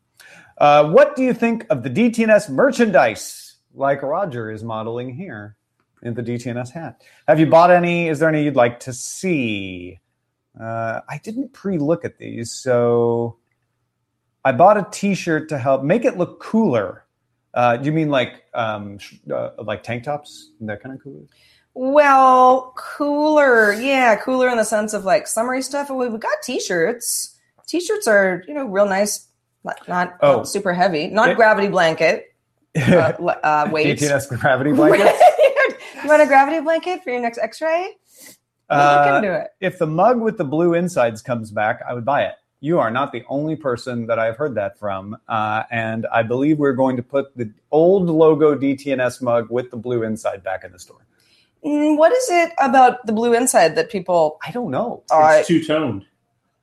[0.59, 5.57] Uh, what do you think of the DTNS merchandise, like Roger is modeling here
[6.03, 7.03] in the DTNS hat?
[7.29, 8.09] Have you bought any?
[8.09, 10.01] Is there any you'd like to see?
[10.61, 13.39] Uh, I didn't pre-look at these, so
[14.45, 17.05] I bought a T-shirt to help make it look cooler.
[17.55, 20.51] Uh, do you mean like um, sh- uh, like tank tops?
[20.61, 21.23] That kind of cooler?
[21.75, 25.89] Well, cooler, yeah, cooler in the sense of like summery stuff.
[25.89, 27.39] And we've got t-shirts.
[27.67, 29.29] T-shirts are you know real nice,
[29.65, 30.37] not not, Oh.
[30.39, 32.35] not super heavy, not It- gravity blanket
[32.77, 33.13] uh,
[33.43, 33.99] uh, weight.
[33.99, 35.15] DTNS gravity blanket.
[36.03, 37.97] you want a gravity blanket for your next X-ray?
[38.71, 39.49] We'll look Uh, into it.
[39.61, 42.35] if the mug with the blue insides comes back, I would buy it.
[42.61, 45.17] You are not the only person that I've heard that from.
[45.29, 49.77] Uh, and I believe we're going to put the old logo DTNS mug with the
[49.77, 51.05] blue inside back in the store.
[51.65, 54.39] Mm, what is it about the blue inside that people?
[54.47, 55.03] I don't know.
[55.13, 56.07] It's two toned.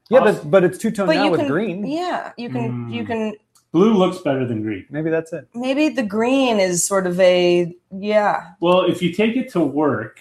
[0.09, 1.85] Yeah, but, but it's two toned now you with can, green.
[1.85, 2.93] yeah, you can, Mm.
[2.93, 3.33] you can.
[3.71, 4.85] Blue looks better than green.
[4.89, 5.47] Maybe that's it.
[5.53, 8.51] Maybe the green is sort of a yeah.
[8.59, 10.19] Well, if you take it to work,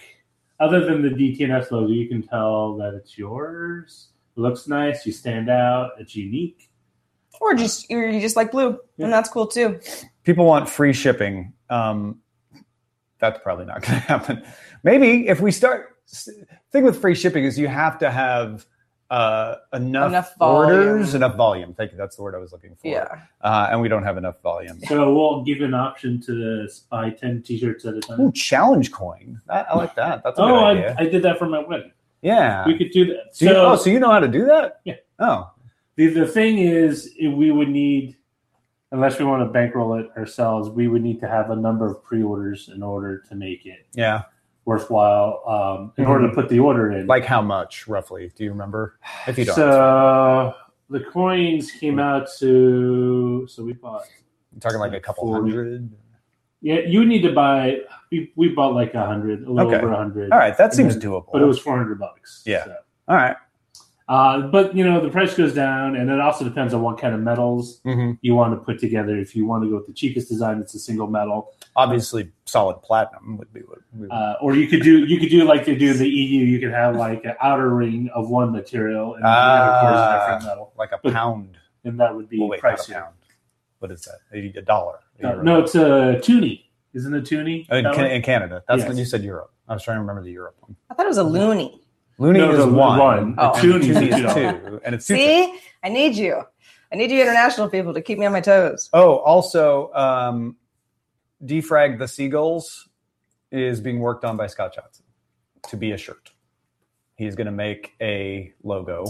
[0.59, 4.09] other than the DTNS logo, you can tell that it's yours.
[4.37, 5.05] It looks nice.
[5.05, 5.91] You stand out.
[5.99, 6.69] It's unique.
[7.41, 9.79] Or just or you just like blue, and that's cool too.
[10.23, 11.53] People want free shipping.
[11.69, 12.19] Um,
[13.19, 14.43] that's probably not going to happen.
[14.83, 15.95] Maybe if we start.
[16.71, 18.65] Thing with free shipping is you have to have
[19.09, 21.73] uh, enough, Enough orders, enough volume.
[21.73, 21.97] Thank you.
[21.97, 22.87] That's the word I was looking for.
[22.87, 23.07] Yeah.
[23.41, 24.79] Uh, and we don't have enough volume.
[24.81, 28.21] So we'll give an option to buy ten T-shirts at a time.
[28.21, 29.41] Ooh, challenge coin.
[29.47, 30.23] That, I like that.
[30.23, 30.95] That's a oh, good I, idea.
[30.99, 31.91] I did that for my wedding.
[32.21, 32.65] yeah.
[32.67, 33.33] We could do that.
[33.37, 34.81] Do you- oh, so you know how to do that?
[34.85, 34.95] Yeah.
[35.17, 35.51] Oh,
[35.95, 38.15] the the thing is, if we would need,
[38.91, 42.03] unless we want to bankroll it ourselves, we would need to have a number of
[42.03, 44.23] pre-orders in order to make it yeah.
[44.73, 45.41] Worthwhile.
[45.47, 48.31] Um, in order to put the order in, Like how much roughly?
[48.35, 48.99] Do you remember?
[49.27, 50.53] If you don't, so
[50.89, 54.03] the coins came out to so we bought
[54.53, 55.49] I'm talking like a couple 40.
[55.51, 55.89] hundred.
[56.61, 57.77] yeah you need to buy
[58.11, 59.77] we, we bought like a hundred a little Okay.
[59.83, 61.25] over a hundred All right, that seems then- doable.
[61.31, 62.65] but it was four hundred bucks Yeah.
[62.65, 62.75] so.
[63.07, 63.35] all right.
[64.09, 67.13] Uh, but you know the price goes down and it also depends on what kind
[67.13, 69.93] of metals hmm you want to put together if you want to go with the
[69.93, 73.77] cheapest design it's a single metal Obviously, solid platinum would be what.
[73.93, 74.11] We would.
[74.11, 76.59] uh, or you could do you could do like they do in the EU you
[76.59, 80.17] could have like an outer ring of one material and the other core a Ah.
[80.25, 81.55] different metal like a but- pound.
[81.85, 82.93] and that would be Well, wait, not a pricier.
[82.93, 83.13] pound.
[83.77, 84.19] What is that?
[84.33, 84.97] A a dollar.
[85.21, 86.65] A Uh, no, it's a toonie.
[86.93, 87.67] Isn't it toonie?
[87.69, 88.63] in, Can- in Canada.
[88.67, 88.87] That's Yes.
[88.89, 89.51] when you said Europe.
[89.69, 90.75] I was trying to remember the Europe one.
[90.89, 91.79] I thought it was a loonie.
[92.19, 92.99] Loonie No, is the one.
[92.99, 93.35] one.
[93.37, 93.53] Oh.
[93.53, 95.15] and Toonie is two is two, and it's two.
[95.15, 96.43] See, I need you.
[96.91, 98.89] I need you international people to keep me on my toes.
[98.93, 100.57] Oh, also, um,
[101.45, 102.89] defrag the seagulls
[103.51, 105.05] is being worked on by Scott Johnson
[105.69, 106.31] to be a shirt.
[107.15, 109.05] He's going to make a logo,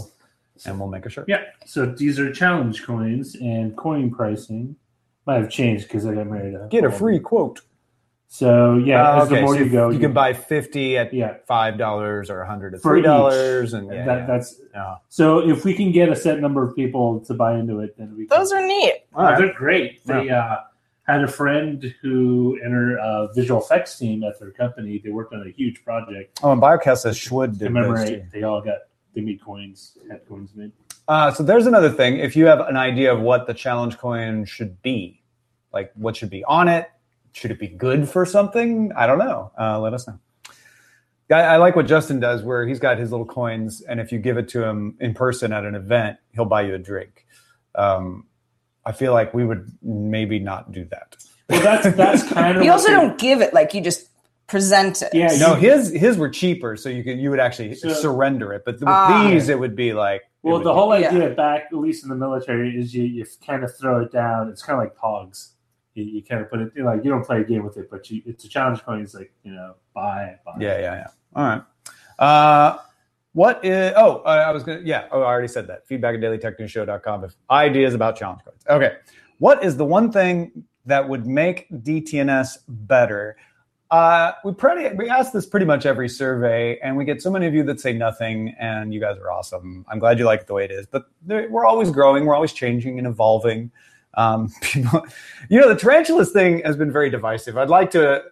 [0.66, 1.24] and we'll make a shirt.
[1.28, 1.42] Yeah.
[1.66, 4.76] So these are challenge coins, and coin pricing
[5.26, 6.56] might have changed because I got married.
[6.70, 7.60] Get a free quote.
[8.32, 11.38] So yeah, Uh, as the more so you go, you can buy fifty at Yeah.
[11.46, 14.26] five dollars or a hundred at For three dollars, and yeah, that, yeah.
[14.26, 14.94] that's Yeah.
[15.08, 15.40] so.
[15.40, 18.26] If we can get a set number of people to buy into it, then we.
[18.28, 19.02] Can, Those are neat.
[19.16, 19.36] All right.
[19.36, 20.06] they're great.
[20.06, 20.58] They uh,
[21.08, 25.00] had a friend who entered a visual effects team at their company.
[25.02, 26.38] They worked on a huge project.
[26.44, 27.66] Oh, and Biocast says Schwood did.
[27.66, 28.30] Commemorate.
[28.30, 28.78] They all got
[29.12, 30.70] they made coins, had coins made.
[31.08, 32.18] Uh, so there's another thing.
[32.18, 35.20] If you have an idea of what the challenge coin should be,
[35.72, 36.88] like what should be on it,
[37.32, 38.92] should it be good for something?
[38.96, 39.52] I don't know.
[39.58, 40.18] Uh, let us know.
[41.30, 44.18] I, I like what Justin does, where he's got his little coins, and if you
[44.18, 47.24] give it to him in person at an event, he'll buy you a drink.
[47.76, 48.26] Um,
[48.84, 51.16] I feel like we would maybe not do that.
[51.48, 52.64] Well, that's that's kind of.
[52.64, 54.08] You also don't give it like you just
[54.48, 55.10] present it.
[55.12, 58.62] Yeah, No, his his were cheaper, so you could you would actually So- surrender it.
[58.64, 59.28] But with Ah.
[59.28, 61.08] these, it would be like Well, would the be- whole Yeah.
[61.10, 64.48] idea back, at least in the military, is you, you kind of throw it down.
[64.48, 65.50] It's kind of like Pogs.
[65.94, 68.08] You, you kind of put it like you don't play a game with it, but
[68.10, 69.02] you, it's a challenge coin.
[69.02, 70.52] It's like you know, buy, buy.
[70.58, 71.06] Yeah, yeah, yeah.
[71.34, 71.62] All right.
[72.18, 72.78] Uh,
[73.32, 75.86] what is, oh, I was going to, yeah, oh, I already said that.
[75.86, 78.62] Feedback at dailytechnewsshow.com if ideas about challenge coins.
[78.68, 78.96] Okay.
[79.38, 83.36] What is the one thing that would make DTNS better?
[83.90, 87.46] Uh, we pretty we ask this pretty much every survey, and we get so many
[87.46, 89.84] of you that say nothing, and you guys are awesome.
[89.88, 92.52] I'm glad you like it the way it is, but we're always growing, we're always
[92.52, 93.72] changing and evolving.
[94.14, 95.06] Um, people,
[95.48, 97.56] you know, the tarantulas thing has been very divisive.
[97.56, 98.22] I'd like to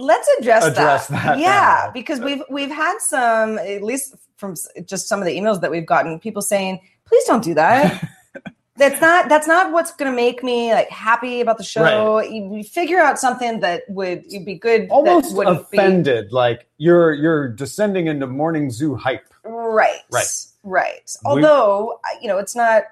[0.00, 1.24] Let's address, Address that.
[1.24, 1.90] that Yeah, now.
[1.92, 4.54] because we've we've had some, at least from
[4.84, 8.08] just some of the emails that we've gotten, people saying, "Please don't do that."
[8.76, 12.20] that's not that's not what's going to make me like happy about the show.
[12.20, 14.86] You, you figure out something that would you'd be good.
[14.88, 20.44] almost offended like you're you're descending into morning zoo hype right, Right.
[20.62, 21.10] right.
[21.24, 22.84] Although I- you know, it's not.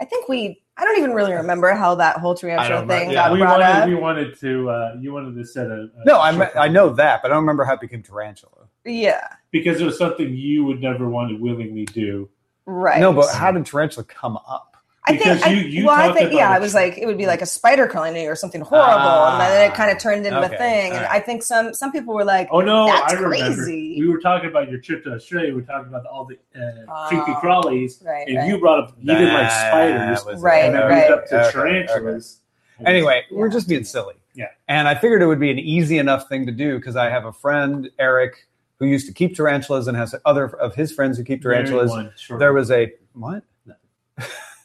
[0.00, 0.62] I think we.
[0.76, 3.28] I don't even really remember how that whole tarantula don't thing yeah.
[3.28, 3.88] got we brought wanted, up.
[3.88, 5.88] we wanted to, uh, you wanted to set a.
[5.96, 8.68] a no i short i know that but i don't remember how it became tarantula
[8.86, 12.28] yeah, because it was something you would never want to willingly do.
[12.66, 13.00] right.
[13.00, 14.73] no but how did tarantula come up
[15.06, 16.56] I think, Because I, you- you well, I think, yeah, it.
[16.56, 19.40] it was like it would be like a spider crawling you or something horrible, and
[19.40, 20.54] then it kind of turned into Ah, okay.
[20.54, 20.92] a thing.
[20.92, 23.54] And I think some some people were like, Oh no, That's I remember.
[23.54, 23.96] crazy.
[24.00, 25.48] We were talking about your trip to Australia.
[25.50, 28.48] We were talking about all the uh, creepy Oh, crawlies, right, and right.
[28.48, 30.40] you brought up you didn't like spiders.
[30.40, 31.10] Right, and then right.
[31.10, 32.40] moved up to Okay, tarantulas.
[32.80, 32.90] okay.
[32.90, 34.46] anyway we're just being silly Yeah.
[34.68, 37.24] and i figured it would be an easy enough thing to do because i have
[37.24, 38.48] a friend eric
[38.80, 42.10] who used to keep tarantulas and has other of his friends who keep tarantulas one,
[42.16, 43.74] short- there was a what No.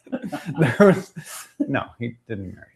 [0.59, 1.13] there was
[1.59, 2.67] no he didn't marry.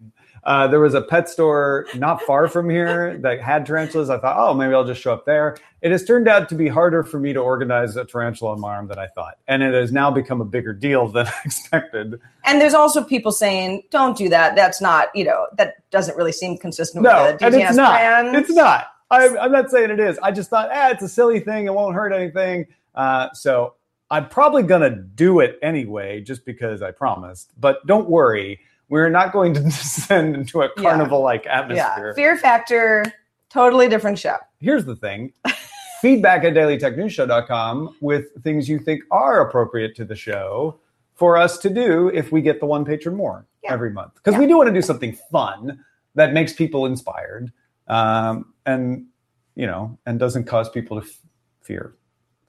[0.46, 4.10] Uh, there was a pet store not far from here that had tarantulas.
[4.10, 5.56] I thought, oh, maybe I'll just show up there.
[5.82, 8.74] It has turned out to be harder for me to organize a tarantula on my
[8.74, 12.20] arm than I thought, and it has now become a bigger deal than I expected.
[12.44, 14.56] and there's also people saying, "Don't do that.
[14.56, 17.78] That's not, you know, that doesn't really seem consistent No, with the and DTS it's
[17.78, 17.92] not.
[17.94, 18.88] brand." It's not.
[19.12, 20.18] I'm, I'm not saying it is.
[20.20, 21.68] I just thought, ah, it's a silly thing.
[21.68, 22.66] It won't hurt anything.
[22.96, 23.76] Uh, so
[24.14, 27.52] I'm probably going to do it anyway, just because I promised.
[27.60, 31.62] But don't worry, we're not going to descend into a carnival like Yeah.
[31.62, 32.14] atmosphere.
[32.14, 33.06] Fear Factor,
[33.50, 34.38] totally different show.
[34.60, 35.34] Here's the thing
[36.02, 40.80] feedback at dailytechnewsshow.com with things you think are appropriate to the show
[41.16, 43.74] for us to do if we get the one patron more Yeah.
[43.74, 44.14] every month.
[44.14, 44.42] Because Yeah.
[44.42, 47.52] we do want to do something fun that makes people inspired
[47.88, 49.08] um, and,
[49.56, 51.20] you know, and doesn't cause people to f-
[51.62, 51.96] fear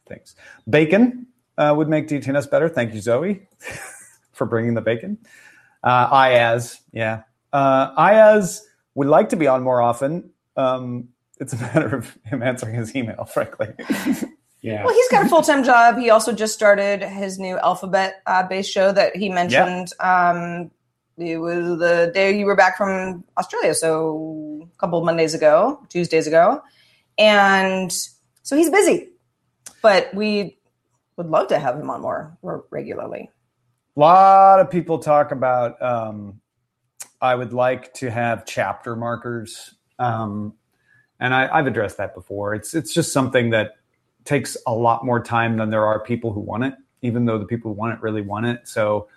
[0.07, 0.37] things.
[0.69, 1.27] Bacon
[1.59, 2.69] uh, would make DTNS better.
[2.69, 3.47] Thank you, Zoe,
[4.33, 5.19] for bringing the bacon.
[5.83, 7.23] Uh, Ayaz, yeah.
[7.53, 10.31] Uh, Ayaz would like to be on more often.
[10.57, 11.09] Um,
[11.41, 13.69] it's a matter of him answering his email, frankly.
[14.63, 14.83] Yeah.
[14.83, 15.99] Well, he's got a full time job.
[15.99, 19.89] He also just started his new alphabet uh, based show that he mentioned.
[20.01, 20.71] Um,
[21.19, 25.85] it was the day you were back from Australia, so a couple of Mondays ago,
[25.91, 26.63] Tuesdays ago.
[27.19, 27.93] And
[28.43, 29.11] so he's busy,
[29.83, 30.57] but we
[31.17, 33.31] would love to have him on more regularly.
[33.97, 35.81] A lot of people talk about.
[35.81, 36.41] Um,
[37.21, 40.55] I would like to have chapter markers, um,
[41.21, 42.55] and I, I've addressed that before.
[42.55, 43.77] It's it's just something that
[44.25, 47.47] takes a lot more time than there are people who want it, even though the
[47.47, 48.67] people who want it really want it.
[48.67, 49.09] So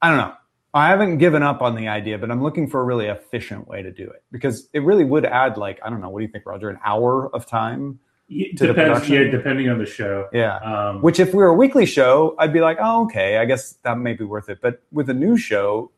[0.00, 0.34] I don't know.
[0.72, 3.82] I haven't given up on the idea, but I'm looking for a really efficient way
[3.82, 6.08] to do it because it really would add like I don't know.
[6.08, 6.70] What do you think, Roger?
[6.70, 8.00] An hour of time?
[8.28, 8.88] Yeah, to the depends.
[9.00, 9.14] production?
[9.14, 10.28] Yeah, depending on the show.
[10.32, 10.56] Yeah.
[10.56, 13.72] Um, Which, if we were a weekly show, I'd be like, oh, okay, I guess
[13.82, 14.60] that may be worth it.
[14.62, 15.90] But with a new show,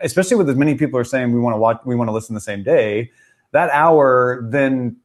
[0.00, 2.34] especially with as many people are saying we want to watch, we want to listen
[2.34, 3.10] the same day,
[3.52, 4.96] that hour then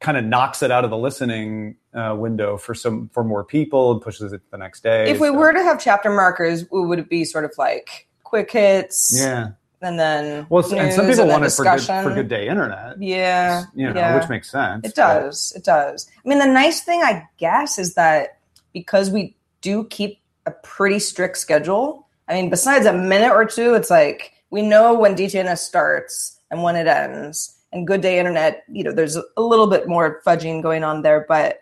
[0.00, 3.92] kind of knocks it out of the listening uh, window for some for more people
[3.92, 5.08] and pushes it the next day.
[5.08, 8.08] If we So, were to have chapter markers, it would it be sort of like
[8.24, 9.50] quick hits, yeah.
[9.82, 13.00] And then Well, and some people and want it for good, for good day internet.
[13.00, 14.18] Yeah, you know, yeah.
[14.18, 14.86] which makes sense.
[14.86, 15.52] It does.
[15.56, 16.10] It does.
[16.24, 18.38] I mean, the nice thing, I guess, is that
[18.72, 22.06] because we do keep a pretty strict schedule.
[22.28, 26.62] I mean, besides a minute or two, it's like we know when DTNS starts and
[26.62, 27.52] when it ends.
[27.72, 31.26] And Good Day Internet, you know, there's a little bit more fudging going on there,
[31.28, 31.58] but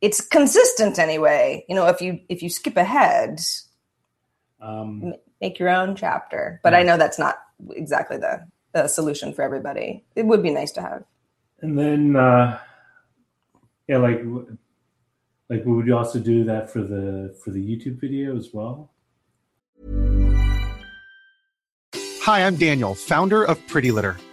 [0.00, 1.64] it's consistent anyway.
[1.68, 3.40] You know, if you if you skip ahead,
[4.60, 6.60] um, make your own chapter.
[6.62, 7.38] But I know that's not
[7.70, 10.04] exactly the, the solution for everybody.
[10.14, 11.04] It would be nice to have.
[11.62, 12.58] and then, uh,
[13.88, 14.22] yeah, like,
[15.48, 18.92] like would you also do that for the for the YouTube video as well?
[22.22, 24.16] Hi, I'm Daniel, founder of Pretty Litter.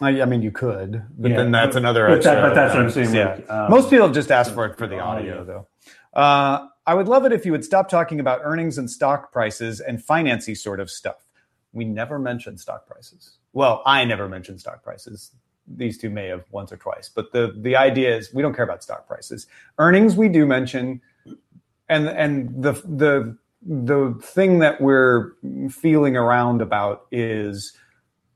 [0.00, 2.06] I, I mean, you could, but Yeah, then that's another.
[2.08, 3.34] but that- but that's what I'm saying, Yeah.
[3.34, 5.44] like, um, Most people just ask for it for the the audio, audio.
[5.44, 6.18] though.
[6.20, 9.80] Uh, I would love it if you would stop talking about earnings and stock prices
[9.80, 11.26] and financy sort of stuff.
[11.72, 13.36] We never mention stock prices.
[13.52, 15.30] Well, I never mention stock prices.
[15.68, 18.64] These two may have once or twice, but the the idea is we don't care
[18.64, 19.46] about stock prices.
[19.78, 21.00] Earnings we do mention,
[21.88, 25.32] and and the the the thing that we're
[25.68, 27.72] feeling around about is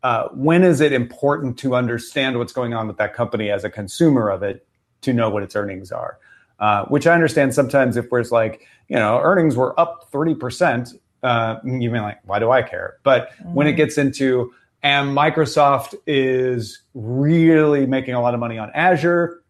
[0.04, 3.70] uh, when is it important to understand what's going on with that company as a
[3.70, 4.66] consumer of it
[5.00, 6.18] to know what its earnings are?
[6.60, 11.56] Uh, which I understand sometimes if there's like, you know, earnings were up 30%, uh,
[11.64, 12.98] you mean like, why do I care?
[13.02, 13.54] But mm-hmm.
[13.54, 14.52] when it gets into,
[14.82, 19.42] and Microsoft is really making a lot of money on Azure,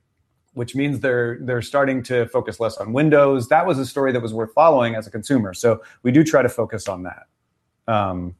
[0.53, 3.49] which means they're they're starting to focus less on Windows.
[3.49, 5.53] That was a story that was worth following as a consumer.
[5.53, 7.27] So we do try to focus on that.
[7.89, 8.37] Um,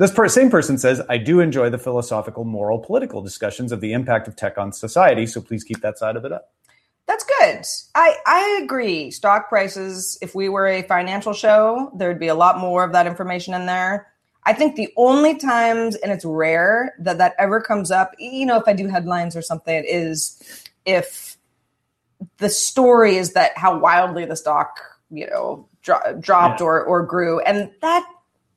[0.00, 3.92] this per- same person says, I do enjoy the philosophical, moral, political discussions of the
[3.92, 5.26] impact of tech on society.
[5.26, 6.54] So please keep that side of it up.
[7.06, 7.64] That's good.
[7.94, 9.10] I, I agree.
[9.10, 13.06] Stock prices, if we were a financial show, there'd be a lot more of that
[13.06, 14.10] information in there.
[14.44, 18.56] I think the only times, and it's rare that that ever comes up, you know,
[18.56, 21.36] if I do headlines or something, is if
[22.38, 24.80] the story is that how wildly the stock,
[25.10, 26.66] you know, dro- dropped yeah.
[26.66, 27.40] or, or grew.
[27.40, 28.06] And that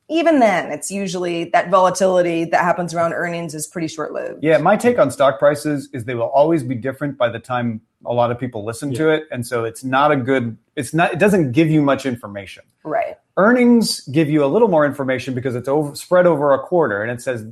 [0.08, 4.44] even then, it's usually that volatility that happens around earnings is pretty short lived.
[4.44, 7.80] Yeah, my take on stock prices is they will always be different by the time
[8.04, 8.98] a lot of people listen yeah.
[8.98, 10.58] to it, and so it's not a good.
[10.76, 11.12] It's not.
[11.12, 12.64] It doesn't give you much information.
[12.82, 13.16] Right.
[13.36, 17.10] Earnings give you a little more information because it's over, spread over a quarter, and
[17.10, 17.46] it says.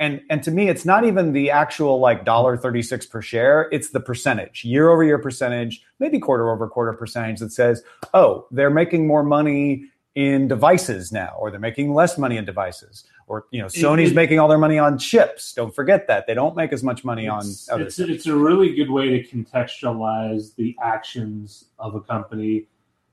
[0.00, 3.68] And, and to me, it's not even the actual like dollar thirty six per share.
[3.72, 7.82] It's the percentage, year over year percentage, maybe quarter over quarter percentage that says,
[8.14, 9.86] oh, they're making more money
[10.18, 14.16] in devices now, or they're making less money in devices, or you know, Sony's it,
[14.16, 15.52] making all their money on chips.
[15.52, 17.44] Don't forget that they don't make as much money on.
[17.70, 22.66] Other it's, it's a really good way to contextualize the actions of a company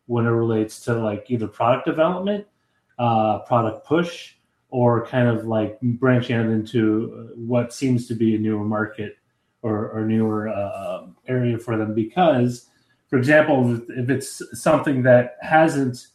[0.07, 2.47] when it relates to like either product development,
[2.97, 4.33] uh, product push,
[4.71, 9.15] or kind of like branching out into what seems to be a newer market
[9.61, 11.93] or, or newer uh, area for them.
[11.93, 12.67] Because,
[13.11, 16.07] for example, if it's something that hasn't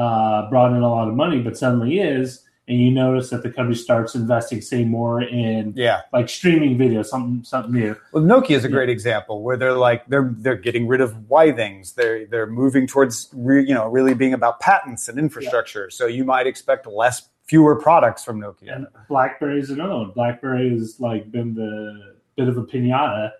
[0.00, 3.50] uh, brought in a lot of money, but suddenly is, and you notice that the
[3.50, 7.96] company starts investing, say, more in yeah, like streaming video, something something new.
[8.12, 8.94] Well, Nokia is a great yeah.
[8.94, 11.92] example where they're like they're they're getting rid of why things.
[11.94, 15.88] They're they're moving towards re, you know really being about patents and infrastructure.
[15.90, 15.96] Yeah.
[15.96, 18.76] So you might expect less fewer products from Nokia.
[18.76, 20.12] And BlackBerry is another one.
[20.12, 23.32] BlackBerry has like been the bit of a pinata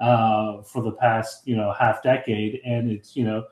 [0.00, 3.44] uh, for the past you know half decade, and it's you know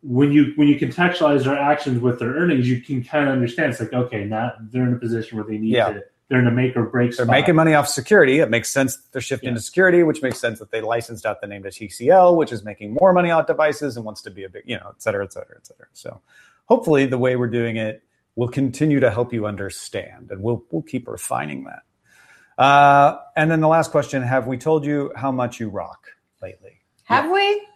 [0.00, 3.72] when you when you contextualize their actions with their earnings, you can kind of understand.
[3.72, 5.92] It's like okay, now they're in a position where they need yeah.
[5.92, 6.02] to.
[6.28, 7.10] They're in a make or break.
[7.10, 7.32] They're spot.
[7.34, 8.40] making money off security.
[8.40, 9.56] It makes sense they're shifting yeah.
[9.56, 12.64] to security, which makes sense that they licensed out the name to TCL, which is
[12.64, 15.24] making more money off devices and wants to be a big, you know, et cetera,
[15.24, 15.86] et cetera, et cetera.
[15.92, 16.22] So
[16.66, 18.02] hopefully the way we're doing it
[18.34, 21.82] will continue to help you understand, and we'll we'll keep refining that.
[22.62, 26.06] Uh, and then the last question: Have we told you how much you rock
[26.40, 26.80] lately?
[27.04, 27.32] Have yeah.
[27.32, 27.66] we?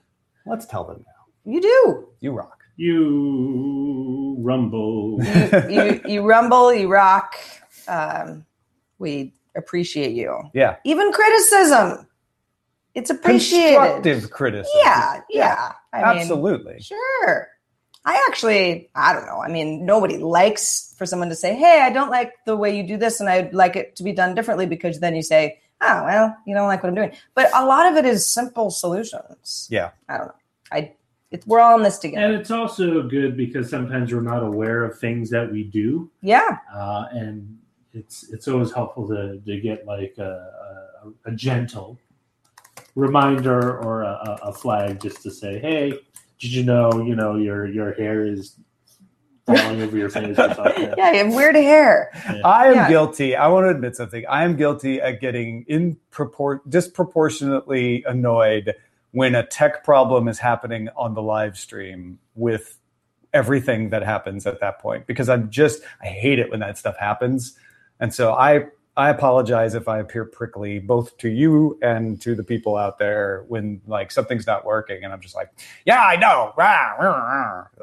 [0.46, 1.15] Let's tell them now.
[1.47, 2.09] You do.
[2.20, 2.62] You rock.
[2.76, 5.18] You rumble.
[5.70, 6.74] you, you, you rumble.
[6.74, 7.36] You rock.
[7.88, 8.44] Um,
[8.99, 10.51] we appreciate you.
[10.53, 10.76] Yeah.
[10.84, 12.07] Even criticism.
[12.94, 13.76] It's appreciated.
[13.76, 14.80] Constructive criticism.
[14.82, 15.20] Yeah.
[15.30, 15.72] Yeah.
[15.92, 16.72] I Absolutely.
[16.72, 17.49] Mean, sure.
[18.05, 19.40] I actually, I don't know.
[19.40, 22.86] I mean, nobody likes for someone to say, Hey, I don't like the way you
[22.86, 26.05] do this and I'd like it to be done differently because then you say, Oh,
[26.05, 27.12] well, you don't like what I'm doing.
[27.34, 29.68] But a lot of it is simple solutions.
[29.70, 29.90] Yeah.
[30.09, 30.34] I don't know.
[30.72, 30.92] I
[31.37, 32.26] it's, we're all in this together.
[32.26, 36.11] And it's also good because sometimes we're not aware of things that we do.
[36.22, 36.59] Yeah.
[36.74, 37.59] Uh, and
[37.93, 41.99] it's it's always helpful to, to get like a, a, a gentle
[42.95, 45.91] reminder or a, a, flag just to say, hey,
[46.39, 48.57] did you know, you know, your your hair is
[49.47, 50.95] falling over your face or something.
[50.97, 52.11] Yeah, you have weird hair.
[52.14, 52.41] Yeah.
[52.45, 52.89] I am yeah.
[52.89, 53.37] guilty.
[53.37, 54.24] I want to admit something.
[54.28, 58.74] I am guilty at getting in propor- disproportionately annoyed
[59.16, 62.78] when a tech problem is happening on the live stream with
[63.32, 66.98] everything that happens at that point because I'm just I hate it when that stuff
[66.98, 67.56] happens.
[67.98, 72.44] And so I I apologize if I appear prickly both to you and to the
[72.44, 75.48] people out there when like something's not working and I'm just like,
[75.86, 76.52] yeah, I know.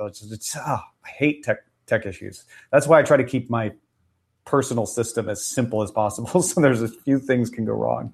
[0.06, 2.44] It's, it's oh, I hate tech tech issues.
[2.72, 3.72] That's why I try to keep my
[4.46, 8.14] personal system as simple as possible so there's a few things can go wrong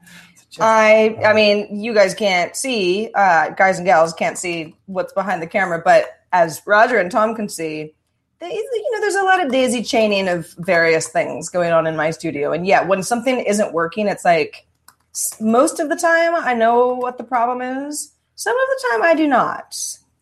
[0.60, 5.44] I I mean, you guys can't see, uh, guys and gals can't see what's behind
[5.44, 7.94] the camera, but as Roger and Tom can see,
[8.40, 11.96] they, you know, there's a lot of daisy chaining of various things going on in
[11.96, 12.52] my studio.
[12.52, 14.66] And yeah, when something isn't working, it's like
[15.40, 18.14] most of the time I know what the problem is.
[18.36, 19.78] Some of the time I do not.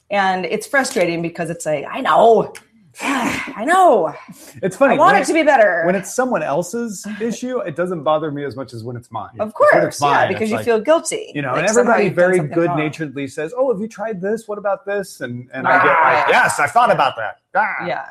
[0.09, 2.53] And it's frustrating because it's like, I know,
[3.01, 4.13] I know.
[4.61, 4.95] It's funny.
[4.95, 5.83] I want it, it, to be better.
[5.85, 9.39] When it's someone else's issue, it doesn't bother me as much as when it's mine.
[9.39, 11.31] Of course, mine, yeah, because you like, feel guilty.
[11.35, 14.47] You know, like and everybody very good naturedly says, "Oh, have you tried this?
[14.47, 17.85] What about this?" And and ah, I get like, "Yes, I thought about that." Ah.
[17.85, 18.05] Yeah.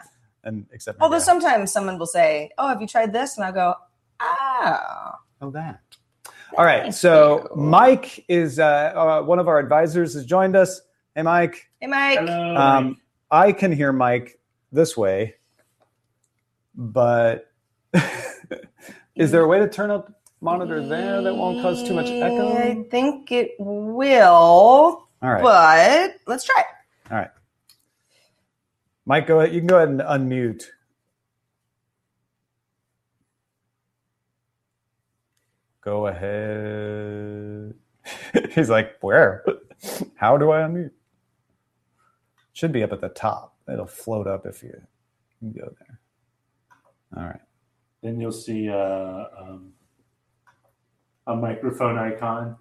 [0.45, 3.75] And except although sometimes someone will say, "Oh, have you tried this?" and I'll go,
[4.21, 5.11] Oh.
[5.43, 5.81] Oh, that.
[6.57, 6.83] All right.
[6.83, 7.63] Thank So you.
[7.63, 10.81] Mike is uh, uh, one of our advisors has joined us.
[11.15, 11.69] Hey, Mike.
[11.81, 12.19] Hey, Mike.
[12.21, 12.57] Hello.
[12.57, 12.97] Um,
[13.31, 14.39] I can hear Mike
[14.73, 15.35] this way,
[16.75, 17.51] but
[19.17, 22.55] is there a way to turn up monitor there that won't cause too much echo?
[22.57, 25.43] I think it will, All right.
[25.43, 27.13] but let's try it.
[27.13, 27.31] All right.
[29.05, 29.55] Mike, go ahead.
[29.55, 30.65] You can go ahead and unmute.
[35.81, 37.75] Go ahead.
[38.53, 39.45] He's like, where?
[40.17, 40.91] How do I unmute?
[42.53, 43.56] Should be up at the top.
[43.73, 44.81] It'll float up if you,
[45.43, 46.01] you go there.
[47.17, 47.41] All right.
[48.03, 49.73] then you'll see uh, um,
[51.27, 52.57] a microphone icon.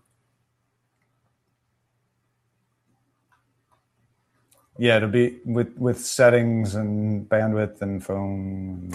[4.78, 8.90] Yeah, it'll be with with settings and bandwidth and phone.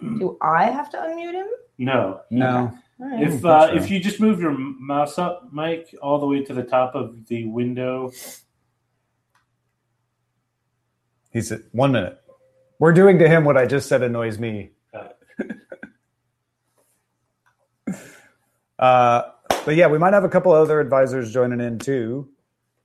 [0.00, 1.46] Do I have to unmute him?
[1.78, 2.20] No.
[2.30, 2.72] No.
[3.00, 3.22] All right.
[3.26, 3.76] If uh, Sure.
[3.76, 7.26] if you just move your mouse up, Mike, all the way to the top of
[7.26, 8.12] the window.
[11.38, 12.20] He said, one minute.
[12.80, 14.72] We're doing to him what I just said annoys me.
[18.76, 19.22] Uh,
[19.64, 22.28] but yeah, we might have a couple other advisors joining in too.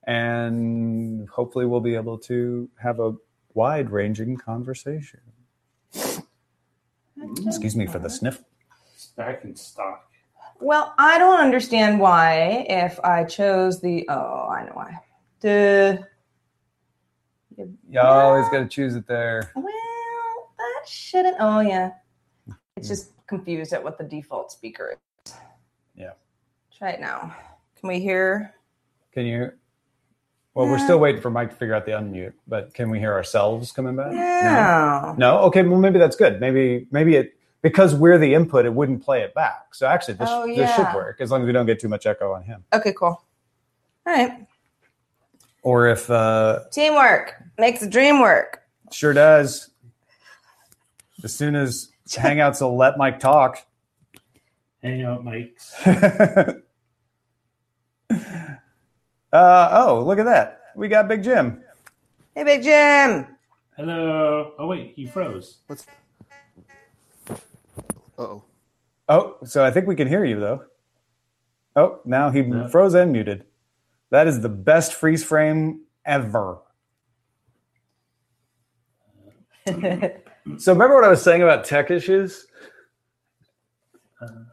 [0.06, 3.16] And hopefully we'll be able to have a
[3.56, 5.22] wide ranging conversation.
[7.48, 8.44] Excuse me for the sniff.
[8.94, 10.12] It's back in stock.
[10.60, 15.00] Well, I don't understand why if I chose the oh, I know why.
[15.40, 16.08] The
[17.58, 19.52] You always got to choose it there.
[19.56, 19.66] well,
[20.58, 21.38] that shouldn't.
[21.40, 21.92] Oh yeah,
[22.76, 25.34] it's just confused at what the default speaker is.
[25.96, 26.12] Yeah.
[26.78, 27.36] Try it now.
[27.80, 28.54] Can we hear?
[29.14, 29.52] Can you?
[30.54, 33.12] Well, we're still waiting for Mike to figure out the unmute, but can we hear
[33.14, 34.12] ourselves coming back?
[34.12, 35.16] No.
[35.18, 35.40] No.
[35.46, 35.64] Okay.
[35.64, 36.40] Well, maybe that's good.
[36.40, 39.74] Maybe maybe it because we're the input, it wouldn't play it back.
[39.74, 42.06] So actually, this Oh, this should work as long as we don't get too much
[42.06, 42.64] echo on him.
[42.74, 43.24] Okay, cool.
[44.06, 44.46] All right.
[45.64, 48.62] Or if uh, Teamwork makes the dream work.
[48.92, 49.70] sure does.
[51.24, 53.66] As soon as Hangouts will let Mike talk.
[54.84, 55.74] Hang out, Mike's.
[55.86, 56.54] uh,
[59.32, 60.62] oh, look at that.
[60.76, 61.62] We got Big Jim.
[62.36, 63.28] Hey, Big Jim.
[63.78, 64.54] Hello.
[64.60, 65.60] Oh wait, he froze.
[65.68, 65.86] What's?
[67.30, 67.36] Uh
[68.18, 68.44] oh.
[69.10, 70.64] Oh, so I think we can hear you though.
[71.76, 72.68] Oh, now he Yeah.
[72.68, 73.46] froze and muted.
[74.14, 76.60] That is the best freeze frame ever.
[80.58, 82.48] So remember what I was saying about tech issues?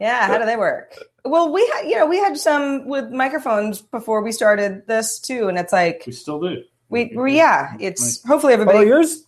[0.01, 0.97] Yeah, how do they work?
[1.25, 5.49] Well, we had, you know, we had some with microphones before we started this too,
[5.49, 6.63] and it's like We still do.
[6.91, 8.79] we, we yeah, it's hopefully everybody.
[8.79, 9.25] Well, yours,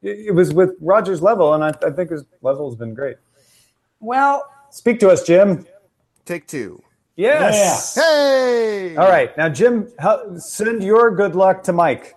[0.00, 3.18] it was with Roger's level, and I, I think his level has been great.
[4.00, 5.66] Well, Speak to us, Jim.
[6.24, 6.82] Take two.
[7.16, 7.94] Yes.
[7.94, 8.94] Hey!
[8.96, 9.36] All right.
[9.38, 9.88] Now, Jim,
[10.38, 12.14] send your good luck to Mike.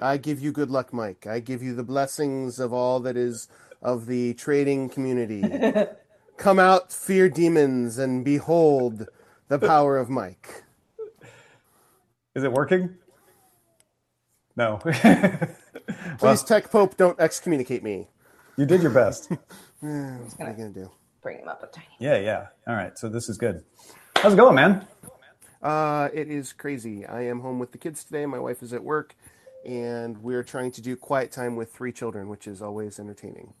[0.00, 1.26] I give you good luck, Mike.
[1.26, 3.48] I give you the blessings of all that is
[3.82, 5.44] of the trading community.
[6.38, 9.08] Come out, fear demons, and behold
[9.48, 10.64] the power of Mike.
[12.34, 12.94] Is it working?
[14.56, 14.78] No.
[16.18, 18.08] Please, Tech Pope, don't excommunicate me.
[18.56, 19.30] you did your best.
[19.80, 20.90] What am I going to do?
[21.22, 21.86] bring him up a tiny.
[21.98, 22.46] Yeah, yeah.
[22.66, 22.96] All right.
[22.98, 23.62] So this is good.
[24.20, 24.86] How's it going, man?
[25.62, 27.06] Uh, it is crazy.
[27.06, 28.26] I am home with the kids today.
[28.26, 29.14] My wife is at work,
[29.64, 33.52] and we're trying to do quiet time with three children, which is always entertaining.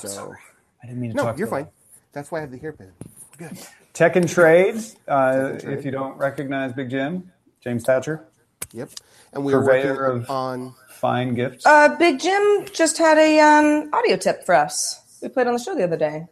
[0.00, 0.34] so,
[0.82, 1.36] I didn't mean to talk.
[1.36, 1.64] no, you're fine.
[1.64, 1.72] loud.
[2.12, 2.92] That's why I have the hairpin.
[3.40, 3.58] We're good.
[3.92, 4.96] Tech and trades.
[5.08, 5.78] Uh, and Trade.
[5.78, 7.30] If you don't recognize Big Jim,
[7.60, 8.24] James Thatcher,
[8.72, 8.90] Yep.
[9.34, 10.74] And we are working of- on.
[10.88, 11.64] fine gifts.
[11.66, 15.18] Uh, Big Jim just had a um, audio tip for us.
[15.22, 16.26] We played on the show the other day.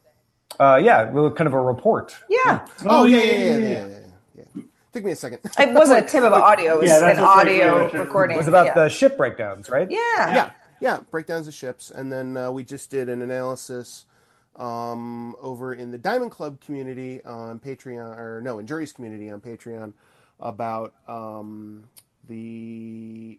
[0.60, 2.14] Uh, yeah, well, kind of a report.
[2.28, 4.62] Yeah, Oh, yeah, yeah, yeah, yeah, yeah, yeah, yeah.
[4.92, 5.40] Took me a second.
[5.58, 8.02] it wasn't a tip of audio; it was Yeah, that's an audio there.
[8.02, 8.34] recording.
[8.34, 8.74] It was about yeah.
[8.74, 9.90] the ship breakdowns, right?
[9.90, 9.98] yeah.
[10.18, 10.50] yeah,
[10.80, 14.04] yeah, breakdowns of ships, and then uh, we just did an analysis
[14.56, 19.40] um, over in the Diamond Club community on Patreon, or no, in Jury's community on
[19.40, 19.94] Patreon
[20.40, 21.84] about um,
[22.28, 23.38] the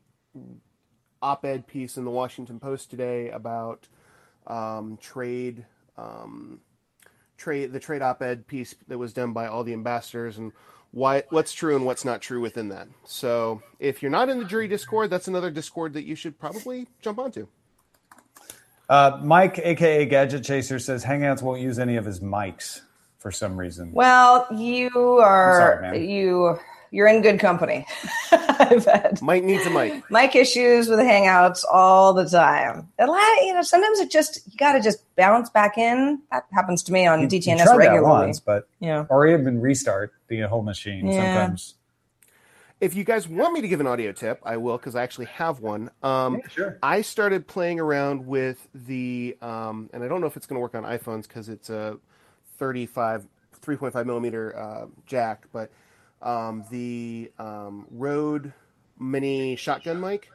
[1.21, 3.87] op-ed piece in the Washington Post today about
[4.47, 5.65] um, trade,
[5.97, 6.59] um,
[7.41, 10.51] trade, the trade op-ed piece that was done by all the ambassadors and.
[10.93, 12.89] Why, what's true and what's not true within that.
[13.05, 16.85] So, if you're not in the jury Discord, that's another Discord that you should probably
[17.01, 17.47] jump onto.
[18.89, 22.81] Uh, Mike, aka Gadget Chaser, says Hangouts won't use any of his mics
[23.19, 23.93] for some reason.
[23.93, 24.89] Well, you
[25.19, 26.59] are sorry, you
[26.91, 27.85] you're in good company.
[28.31, 29.21] I bet.
[29.21, 30.03] Mike needs a mic.
[30.11, 32.89] Mic issues with the Hangouts all the time.
[32.99, 36.21] A lot, you know, sometimes it just you got to just bounce back in.
[36.31, 38.27] That happens to me on You DTNS tried that regularly.
[38.27, 39.05] once, but Yeah.
[39.09, 41.17] or even restart the whole machine Yeah.
[41.17, 41.75] sometimes.
[42.79, 45.27] If you guys want me to give an audio tip, I will because I actually
[45.27, 45.91] have one.
[46.01, 46.79] Um, Yeah, sure.
[46.81, 50.61] I started playing around with the, um, and I don't know if it's going to
[50.61, 51.97] work on iPhones because it's a
[52.57, 53.27] 35,
[53.63, 55.69] 3.5 millimeter uh, jack, but
[56.21, 58.53] um, the um, Rode
[58.99, 60.29] Mini shotgun mic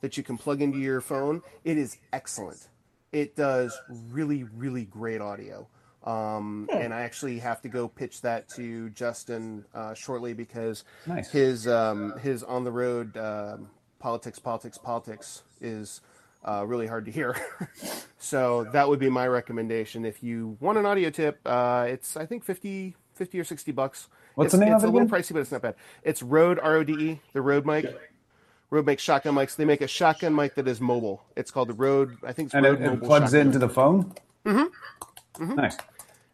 [0.00, 1.42] that you can plug into your phone.
[1.64, 2.68] It is excellent.
[3.12, 5.66] It does really, really great audio.
[6.04, 11.30] Um, and I actually have to go pitch that to Justin uh, shortly because Nice.
[11.30, 13.68] his um, his on the road um,
[13.98, 16.00] politics, politics, politics is
[16.42, 17.36] uh, really hard to hear.
[18.18, 20.06] so that would be my recommendation.
[20.06, 24.08] If you want an audio tip, uh, it's I think 50, 50 or sixty bucks.
[24.34, 25.20] What's it's, the name it's of it a little again?
[25.22, 25.74] pricey, but it's not bad.
[26.02, 27.86] It's Rode R O D E, the Rode mic.
[28.70, 29.56] Rode makes shotgun mics.
[29.56, 31.24] They make a shotgun mic that is mobile.
[31.36, 32.16] It's called the Rode.
[32.24, 34.14] I think it's And Rode it, it plugs into the phone.
[34.46, 35.54] Mm-hmm.
[35.56, 35.76] Nice.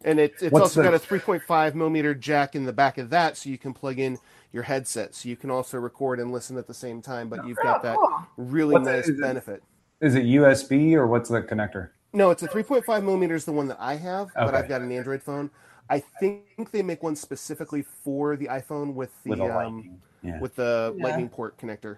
[0.03, 3.09] and it, it's What's also the- got a 3.5 millimeter jack in the back of
[3.09, 4.17] that, so you can plug in
[4.53, 7.27] your headset, so you can also record and listen at the same time.
[7.29, 7.97] But you've got that
[8.37, 9.63] really What's nice it- benefit.
[9.99, 11.89] Is it USB or what's the connector?
[12.13, 14.91] No, it's a 3.5 millimeter is the one that I have, but I've got an
[14.91, 15.49] Android phone.
[15.89, 20.01] I think they make one specifically for the iPhone with the With um, lightning.
[20.21, 20.39] Yeah.
[20.39, 21.03] with the Yeah.
[21.03, 21.97] Lightning port connector.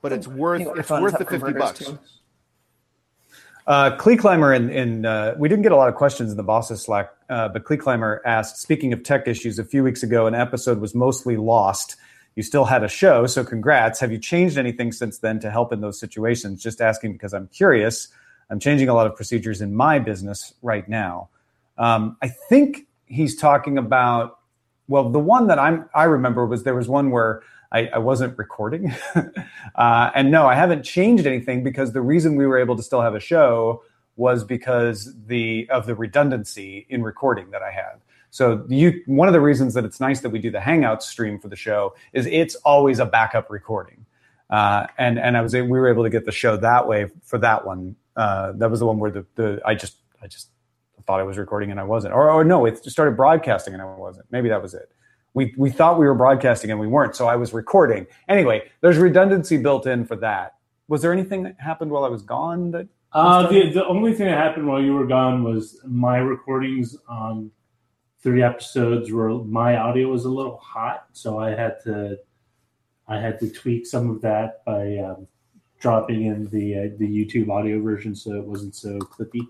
[0.00, 1.78] But it's worth it's worth the 50 bucks.
[1.78, 1.98] too.
[3.66, 6.42] Uh, Klee Climber in, in uh, we didn't get a lot of questions in the
[6.42, 10.26] bosses Slack, uh, but Klee Climber asked, speaking of tech issues, a few weeks ago,
[10.26, 11.96] an episode was mostly lost.
[12.34, 14.00] You still had a show, so congrats.
[14.00, 16.60] Have you changed anything since then to help in those situations?
[16.60, 18.08] Just asking because I'm curious.
[18.50, 21.28] I'm changing a lot of procedures in my business right now.
[21.78, 24.38] Um, I think he's talking about.
[24.88, 28.36] Well, the one that I'm I remember was there was one where I, I wasn't
[28.36, 28.94] recording,
[29.74, 33.00] uh, and no, I haven't changed anything because the reason we were able to still
[33.00, 33.82] have a show
[34.16, 38.00] was because the of the redundancy in recording that I had.
[38.30, 41.38] So you one of the reasons that it's nice that we do the Hangouts stream
[41.38, 44.04] for the show is it's always a backup recording,
[44.50, 47.38] uh, and and I was we were able to get the show that way for
[47.38, 47.96] that one.
[48.16, 50.48] Uh, that was the one where the, the I just I just
[51.06, 53.86] thought I was recording and I wasn't, or, or no, it started broadcasting and I
[53.86, 54.26] wasn't.
[54.30, 54.90] Maybe that was it.
[55.34, 58.06] We we thought we were broadcasting and we weren't, so I was recording.
[58.28, 60.56] Anyway, there's redundancy built in for that.
[60.88, 62.88] Was there anything that happened while I was gone that?
[63.12, 67.50] Uh, the, the only thing that happened while you were gone was my recordings on
[68.22, 72.18] three episodes were my audio was a little hot, so I had to
[73.08, 75.26] I had to tweak some of that by um,
[75.80, 79.46] dropping in the uh, the YouTube audio version so it wasn't so clippy.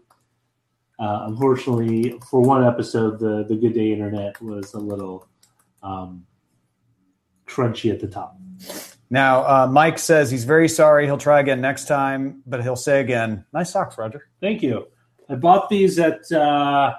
[1.02, 5.26] Uh, unfortunately, for one episode, the the Good Day Internet was a little
[5.82, 6.24] um,
[7.48, 8.38] crunchy at the top.
[9.10, 11.06] Now, uh, Mike says he's very sorry.
[11.06, 14.86] He'll try again next time, but he'll say again, "Nice socks, Roger." Thank you.
[15.28, 16.94] I bought these at uh,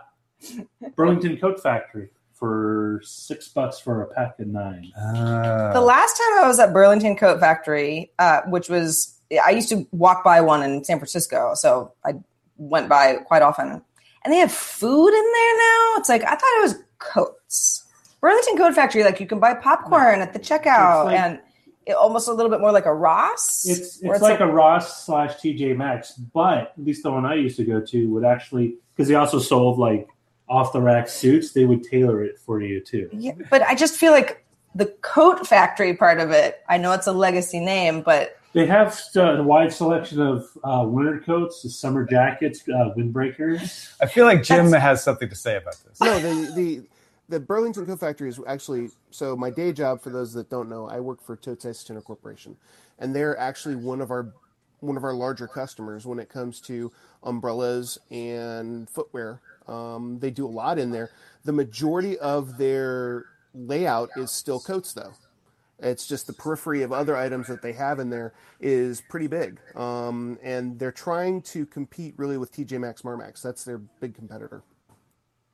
[0.97, 4.91] Burlington Coat Factory for six bucks for a pack of nine.
[4.97, 9.69] Uh, The last time I was at Burlington Coat Factory, uh, which was I used
[9.69, 12.15] to walk by one in San Francisco, so I
[12.57, 13.81] went by quite often.
[14.23, 15.93] And they have food in there now.
[15.97, 17.85] It's like I thought it was coats.
[18.21, 21.39] Burlington Coat Factory, like you can buy popcorn at the checkout, like- and
[21.85, 23.67] it, almost a little bit more like a Ross.
[23.67, 27.33] It's where it's like a Ross slash TJ Maxx, but at least the one I
[27.35, 30.07] used to go to would actually because they also sold like
[30.47, 31.51] off the rack suits.
[31.51, 33.09] They would tailor it for you too.
[33.11, 34.45] Yeah, but I just feel like
[34.75, 36.61] the coat factory part of it.
[36.69, 40.85] I know it's a legacy name, but They have uh, a wide selection of uh,
[40.87, 43.93] winter coats, summer jackets, uh, windbreakers.
[43.99, 45.99] I feel like Jim That's- has something to say about this.
[45.99, 46.83] No, the the
[47.29, 50.01] the Burlington Coat Factory is actually so my day job.
[50.01, 52.55] For those that don't know, I work for Totes Isotoner Corporation,
[52.99, 54.31] and they're actually one of our
[54.81, 56.91] one of our larger customers when it comes to
[57.23, 59.39] umbrellas and footwear.
[59.67, 61.09] Um, they do a lot in there.
[61.45, 63.25] The majority of their
[63.55, 65.13] layout is still coats, though.
[65.83, 69.59] It's just the periphery of other items that they have in there is pretty big,
[69.75, 73.41] um, and they're trying to compete really with TJ Maxx, Marmaxx.
[73.41, 74.63] That's their big competitor.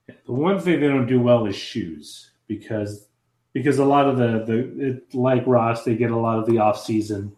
[0.08, 3.08] The one thing they don't do well is shoes because
[3.54, 6.60] because a lot of the the it, like Ross, they get a lot of the
[6.60, 7.36] off season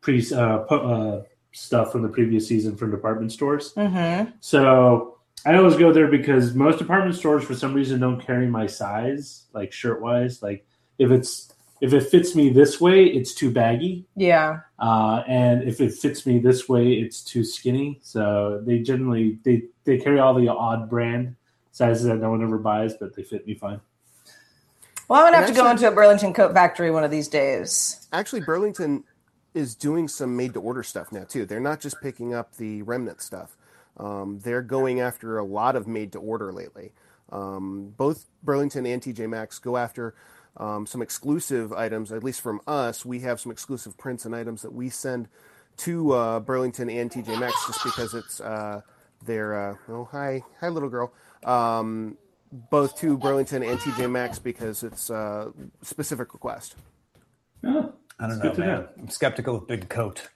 [0.00, 1.22] pre uh, pu- uh,
[1.52, 3.72] stuff from the previous season from department stores.
[3.74, 4.32] mhm.
[4.40, 8.66] So I always go there because most department stores, for some reason, don't carry my
[8.66, 10.42] size, like shirt wise.
[10.42, 10.66] Like
[10.98, 11.52] if it's
[11.82, 14.60] if it fits me this way, it's too baggy, yeah.
[14.78, 17.98] uh, and if it fits me this way, it's too skinny.
[18.04, 21.34] So they generally they they carry all the odd brand
[21.72, 23.80] sizes that no one ever buys, but they fit me fine.
[25.08, 27.26] Well, I'm gonna And have to go into a Burlington coat factory one of these
[27.26, 28.06] days.
[28.12, 29.02] Actually, Burlington
[29.52, 31.44] is doing some made to order stuff now too.
[31.44, 33.56] They're not just picking up the remnant stuff.
[33.96, 36.92] Um, they're going after a lot of made to order lately.
[37.32, 40.14] Um, both Burlington and TJ Maxx go after
[40.56, 42.12] um, some exclusive items.
[42.12, 45.28] At least from us, we have some exclusive prints and items that we send
[45.78, 48.80] to uh, Burlington and TJ Maxx just because it's uh,
[49.24, 49.70] their.
[49.70, 51.12] Uh, oh, hi, hi, little girl.
[51.44, 52.16] Um,
[52.70, 55.50] both to Burlington and TJ Maxx because it's uh,
[55.82, 56.76] specific request.
[57.64, 58.58] Oh, I don't know, man.
[58.58, 58.88] know.
[58.98, 60.28] I'm skeptical of big coat.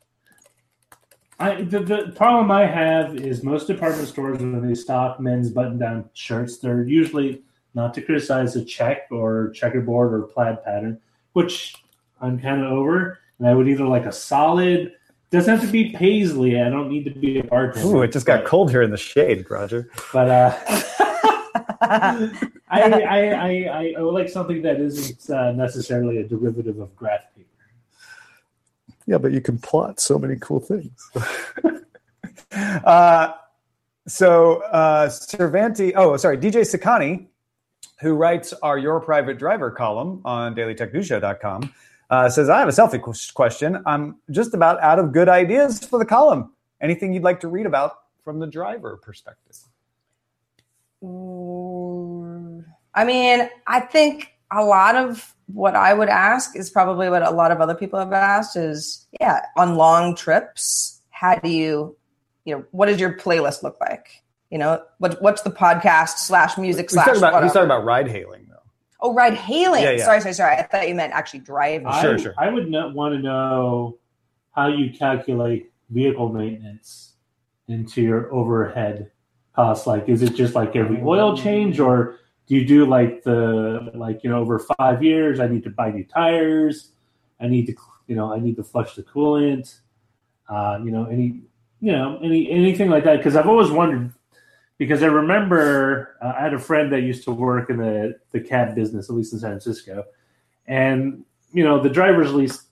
[1.39, 6.09] I, the, the problem I have is most department stores when they stock men's button-down
[6.15, 7.43] shirts, they're usually
[7.77, 10.99] not to criticize a check or checkerboard or plaid pattern,
[11.35, 11.77] which
[12.21, 13.19] I'm kind of over.
[13.39, 14.95] And I would either like a solid.
[15.31, 16.61] Doesn't have to be paisley.
[16.61, 17.87] I don't need to be a bartender.
[17.87, 19.91] Ooh, it just got cold here in the shade, Roger.
[20.13, 20.59] But uh,
[21.81, 22.31] I,
[22.71, 27.49] I, I, I, would like something that isn't uh, necessarily a derivative of graph paper.
[29.05, 31.11] Yeah, but you can plot so many cool things.
[32.53, 33.33] uh,
[34.09, 37.27] so uh, Cervanti, oh, sorry, DJ Sakani,
[38.01, 41.73] who writes our Your Private Driver column on dailytechnewsshow.com,
[42.11, 43.83] uh, says, I have a selfie question.
[43.87, 46.53] I'm just about out of good ideas for the column.
[46.81, 49.57] Anything you'd like to read about from the driver perspective?
[52.95, 57.31] I mean, I think a lot of what I would ask is probably what a
[57.31, 61.97] lot of other people have asked is, yeah, on long trips, how do you,
[62.45, 64.23] you know, what does your playlist look like?
[64.51, 67.85] You know, what what's the podcast slash music He's slash talking, about, he's talking about
[67.85, 68.57] ride hailing, though.
[69.01, 69.83] Oh, ride hailing.
[69.83, 70.05] Yeah, yeah.
[70.05, 70.57] Sorry, sorry, sorry.
[70.57, 71.87] I thought you meant actually driving.
[71.87, 72.35] I, Sure, sure.
[72.39, 73.99] I would not want to know
[74.53, 77.15] how you calculate vehicle maintenance
[77.69, 79.11] into your overhead
[79.55, 79.87] costs.
[79.87, 82.17] Like, is it just like every oil change, or
[82.47, 85.41] do you do like the like you know over five years?
[85.41, 86.93] I need to buy new tires.
[87.41, 87.75] I need to
[88.07, 89.81] you know I need to flush the coolant.
[90.49, 91.41] Uh, you know any
[91.81, 94.13] you know any anything like that because I've always wondered
[94.79, 98.41] because I remember uh, I had a friend that used to work in the the
[98.41, 100.05] cab business, at least in San Francisco,
[100.67, 102.65] and you know the drivers lease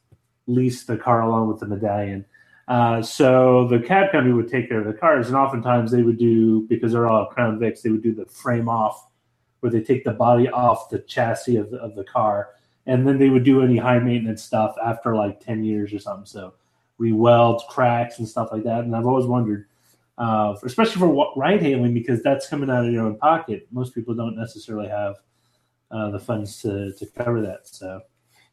[0.47, 2.25] lease the car along with the medallion.
[2.67, 6.19] Uh, so the cab company would take care of the cars, and oftentimes they would
[6.19, 9.07] do because they're all Crown Vics, they would do the frame off,
[9.61, 12.51] where they take the body off the chassis of the, of the car,
[12.87, 16.27] and then they would do any high maintenance stuff after like ten years or something.
[16.27, 16.55] So
[16.99, 18.85] re-weld cracks and stuff like that.
[18.85, 19.67] And I've always wondered,
[20.19, 23.67] uh, especially for ride hailing, because that's coming out of your own pocket.
[23.71, 25.17] Most people don't necessarily have
[25.91, 27.67] uh, the funds to, to cover that.
[27.67, 28.01] So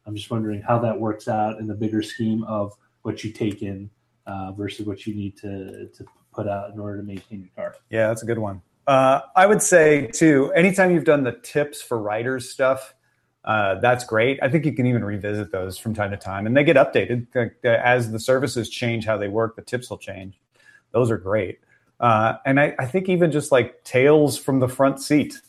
[0.06, 3.62] I'm just wondering how that works out in the bigger scheme of what you take
[3.62, 3.90] in
[4.26, 7.76] uh, versus what you need to, to put out in order to maintain your car.
[7.90, 8.62] Yeah, that's a good one.
[8.86, 12.94] Uh, I would say too, anytime you've done the tips for writers stuff,
[13.44, 14.38] uh, that's great.
[14.42, 17.26] I think you can even revisit those from time to time, and they get updated
[17.64, 19.56] as the services change, how they work.
[19.56, 20.38] The tips will change.
[20.92, 21.60] Those are great.
[22.00, 25.40] Uh, and I, I think even just like tales from the front seat,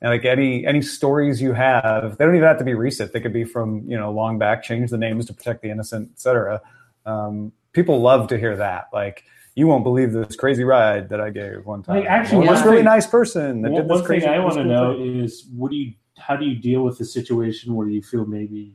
[0.00, 3.12] and like any any stories you have, they don't even have to be recent.
[3.12, 4.62] They could be from you know long back.
[4.62, 6.60] Change the names to protect the innocent, etc.
[7.04, 8.86] Um, people love to hear that.
[8.92, 9.24] Like
[9.54, 11.96] you won't believe this crazy ride that I gave one time.
[11.96, 14.28] Like, actually, Well, this really nice person that One, did this one thing.
[14.28, 15.20] I want to know thing.
[15.20, 18.74] is what do you how do you deal with the situation where you feel maybe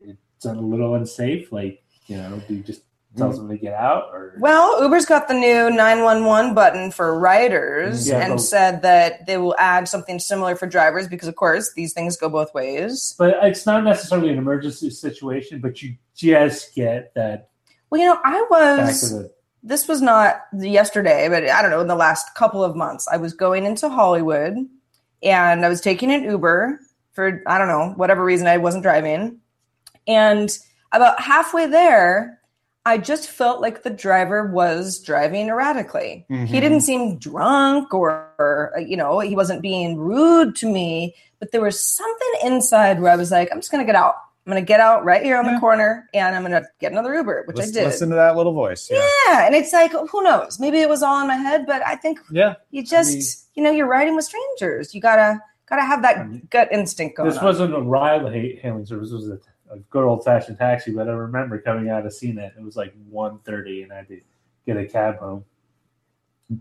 [0.00, 1.52] it's a little unsafe?
[1.52, 2.82] Like, you know, do you just
[3.16, 8.08] tell someone to get out or Well, Uber's got the new 911 button for riders
[8.08, 11.72] Yeah, and but- said that they will add something similar for drivers because, of course,
[11.74, 13.14] these things go both ways.
[13.18, 17.48] but it's not necessarily an emergency situation, but you just get that
[17.90, 19.10] Well, you know, I was.
[19.10, 19.30] the
[19.66, 23.16] this was not yesterday, but I don't know, in the last couple of months, I
[23.16, 24.56] was going into Hollywood
[25.22, 26.78] and I was taking an Uber
[27.12, 29.38] for, I don't know, whatever reason I wasn't driving.
[30.06, 30.50] And
[30.92, 32.40] about halfway there,
[32.86, 36.26] I just felt like the driver was driving erratically.
[36.30, 36.46] Mhm.
[36.46, 41.50] He didn't seem drunk or, or, you know, he wasn't being rude to me, but
[41.50, 44.16] there was something inside where I was like, I'm just going to get out.
[44.46, 45.54] I'm going to get out right here on Yeah.
[45.54, 47.84] the corner and I'm going to get another Uber, which I did.
[47.84, 48.90] listen to that little voice.
[48.90, 49.00] Yeah.
[49.28, 50.60] Yeah, and it's like who knows?
[50.60, 52.56] Maybe it was all in my head, but I think Yeah.
[52.70, 53.24] you just mean-
[53.54, 54.94] you know you're riding with strangers.
[54.94, 57.30] You gotta gotta have that gut instinct going.
[57.30, 57.44] this on.
[57.46, 59.08] wasn't a ride ha- hailing service.
[59.08, 59.38] This was a,
[59.70, 60.92] a good old fashioned taxi.
[60.92, 62.56] But I remember coming out of CNET.
[62.56, 64.20] It was like 1.30 and I had to
[64.66, 65.44] get a cab home.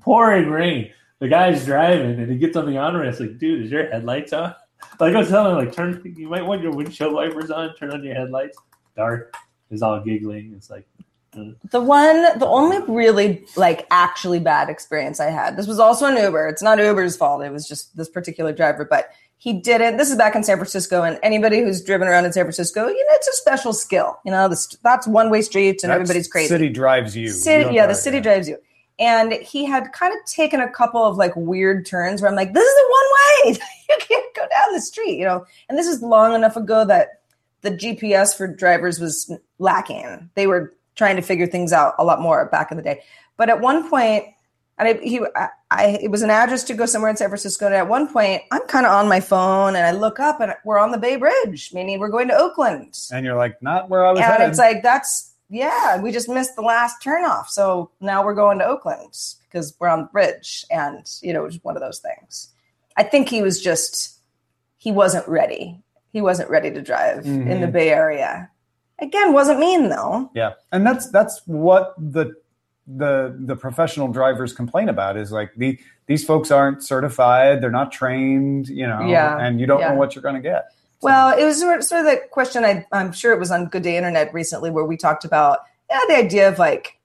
[0.01, 0.91] Pouring rain.
[1.19, 3.03] The guy's driving and he gets on the honor.
[3.03, 4.55] It's like, dude, is your headlights on?
[4.99, 6.13] Like I was telling him, like, turn.
[6.17, 7.73] You might want your windshield wipers on.
[7.75, 8.57] Turn on your headlights.
[8.97, 9.33] Dark.
[9.71, 10.53] is all giggling.
[10.55, 10.85] It's like,
[11.33, 11.55] mm.
[11.71, 15.55] the one, the only really like actually bad experience I had.
[15.55, 16.47] This was also an Uber.
[16.47, 17.43] It's not Uber's fault.
[17.43, 19.11] It was just this particular driver, but
[19.43, 19.97] he didn't.
[19.97, 22.93] This is back in San Francisco, and anybody who's driven around in San Francisco, you
[22.93, 24.17] know, it's a special skill.
[24.23, 26.47] You know, the, that's one way streets, and That's everybody's crazy.
[26.47, 27.23] City drives you.
[27.23, 28.57] You City, don't yeah, the city drives you.
[28.99, 32.53] And he had kind of taken a couple of like weird turns where I'm like,
[32.53, 33.59] this is the one way.
[33.89, 35.45] you can't go down the street, you know.
[35.67, 37.19] And this is long enough ago that
[37.63, 39.29] the GPS for drivers was
[39.59, 40.29] lacking.
[40.35, 43.01] They were trying to figure things out a lot more back in the day.
[43.35, 44.23] But at one point,
[44.77, 47.65] and I, he, I, I, it was an address to go somewhere in San Francisco.
[47.67, 50.53] And at one point, I'm kind of on my phone, and I look up, and
[50.65, 52.97] we're on the Bay Bridge, meaning we're going to Oakland.
[53.11, 54.49] And you're like, not where I was And headed.
[54.49, 57.47] it's like that's yeah, we just missed the last turnoff.
[57.47, 59.13] So now we're going to Oakland
[59.43, 62.49] because we're on the bridge, and you know, it was one of those things.
[62.97, 64.19] I think he was just
[64.77, 65.79] he wasn't ready.
[66.11, 67.61] He wasn't ready to drive in Mm-hmm.
[67.61, 68.49] the Bay Area.
[68.99, 70.31] Again, wasn't mean though.
[70.33, 72.33] Yeah, and that's that's what the
[72.87, 77.91] the the professional drivers complain about is like the these folks aren't certified, they're not
[77.91, 79.89] trained, you know, Yeah, and you don't yeah.
[79.89, 80.65] know what you're going to get.
[81.01, 82.63] Well, it was sort of, sort of the question.
[82.63, 85.59] I, I'm sure it was on Good Day Internet recently where we talked about
[85.89, 86.99] yeah, the idea of like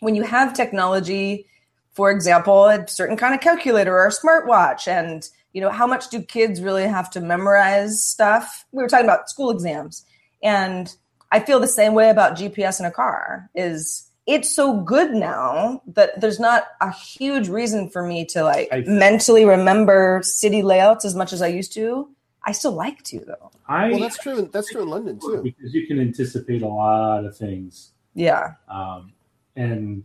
[0.00, 1.46] when you have technology,
[1.92, 6.08] for example, a certain kind of calculator or a smartwatch, and you know how much
[6.10, 8.64] do kids really have to memorize stuff?
[8.72, 10.04] We were talking about school exams,
[10.42, 10.94] and
[11.30, 13.48] I feel the same way about GPS in a car.
[13.54, 18.68] Is it's so good now that there's not a huge reason for me to like
[18.72, 22.08] I- mentally remember city layouts as much as I used to.
[22.44, 23.50] I still like to though.
[23.68, 24.48] I Well, that's true.
[24.52, 25.42] That's true in London too.
[25.42, 28.54] because you can anticipate a lot of things, Yeah.
[28.68, 29.12] um,
[29.56, 30.04] and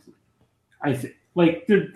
[0.82, 1.92] I th- like the,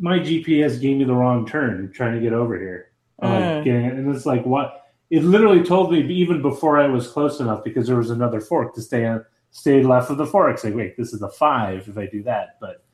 [0.00, 2.90] my GPS gave me the wrong turn trying to get over here.
[3.22, 3.54] Mm.
[3.56, 7.40] Like, getting, and it's like what it literally told me even before I was close
[7.40, 10.54] enough because there was another fork to stay on, stay left of the fork.
[10.54, 12.84] It's like wait, this is a five if I do that, but.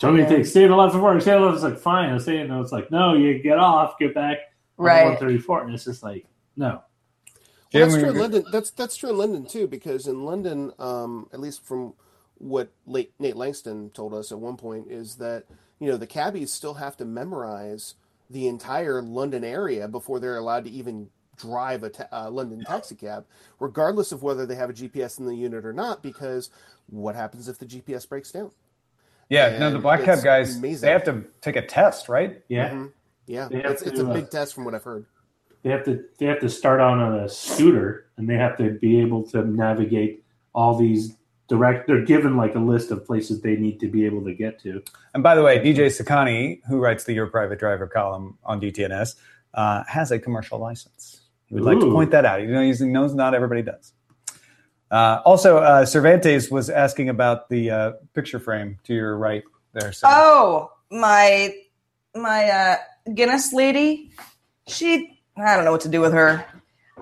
[0.00, 0.36] Told me to Okay.
[0.38, 1.22] take stay to the left of the fork.
[1.22, 1.54] Stay to the left.
[1.54, 2.10] It's like fine.
[2.10, 2.60] I was saying no.
[2.60, 3.14] It's like no.
[3.14, 3.96] You get off.
[3.96, 4.38] Get back.
[4.76, 5.04] Right.
[5.06, 6.26] One thirty four, and it's just like
[6.56, 6.82] no.
[7.72, 8.44] Well, that's true in London.
[8.50, 11.94] That's that's true in London too, because in London, um, at least from
[12.38, 15.44] what late Nate Lanxon told us at one point, is that
[15.78, 17.94] you know the cabbies still have to memorize
[18.28, 22.94] the entire London area before they're allowed to even drive a ta- uh, London taxi
[22.94, 23.24] cab,
[23.60, 26.02] regardless of whether they have a GPS in the unit or not.
[26.02, 26.50] Because
[26.88, 28.50] what happens if the GPS breaks down?
[29.30, 30.86] Yeah, no, the black cab guys amazing.
[30.86, 32.42] they have to take a test, right?
[32.48, 32.70] Yeah.
[32.70, 32.92] Mhm.
[33.26, 35.06] Yeah, They have it's, it's to, a uh, big test from what I've heard.
[35.62, 39.00] they have to they have to start on a scooter and they have to be
[39.00, 40.22] able to navigate
[40.54, 41.16] all these
[41.48, 44.60] direct they're given like a list of places they need to be able to get
[44.62, 44.82] to
[45.14, 49.14] And by the way, DJ Sakani, who writes the Your Private Driver column on DTNS,
[49.54, 51.22] uh, has a commercial license.
[51.48, 52.42] He would like to point that out.
[52.42, 53.92] You know, he knows not everybody does.
[54.90, 59.42] Uh, also, uh, Cervantes was asking about the uh, picture frame to your right
[59.72, 59.92] there.
[59.92, 60.06] So.
[60.08, 61.54] Oh, my
[62.14, 62.76] my uh,
[63.12, 64.12] Guinness lady.
[64.66, 66.44] She I don't know what to do with her.